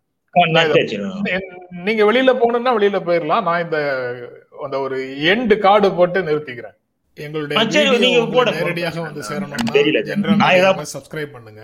நீங்க 1.87 2.01
வெளியில 2.09 2.31
போகணும்னா 2.39 2.71
வெளியில 2.77 2.99
போயிடலாம். 3.07 3.45
நான் 3.47 3.63
இந்த 3.65 3.77
அந்த 4.65 4.75
ஒரு 4.85 4.97
எண்டு 5.33 5.55
கார்டு 5.65 5.87
போட்டு 5.99 6.27
நிறுத்திக்கிறேன். 6.29 6.77
எங்களுடைய 7.25 7.97
நீங்க 8.05 8.21
போடுங்க. 8.35 8.59
நேரடியாக 8.61 9.01
வந்து 9.07 9.21
சேரணும்னா 9.29 9.75
தெரியல. 9.79 10.01
ஜெனரல் 10.09 10.93
சப்ஸ்கிரைப் 10.95 11.35
பண்ணுங்க. 11.37 11.63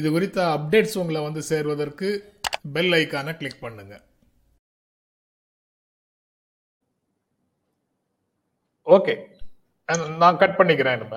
இது 0.00 0.08
குறித்த 0.14 0.38
அப்டேட்ஸ் 0.56 0.98
உங்களை 1.02 1.20
வந்து 1.28 1.42
சேர்வதற்கு 1.50 2.08
பெல் 2.76 2.94
ஐக்கானை 3.00 3.32
கிளிக் 3.40 3.62
பண்ணுங்க. 3.64 3.94
ஓகே 8.96 9.14
நான் 10.22 10.40
கட் 10.42 10.58
பண்ணிக்கிறேன் 10.58 11.00
நம்ம 11.02 11.16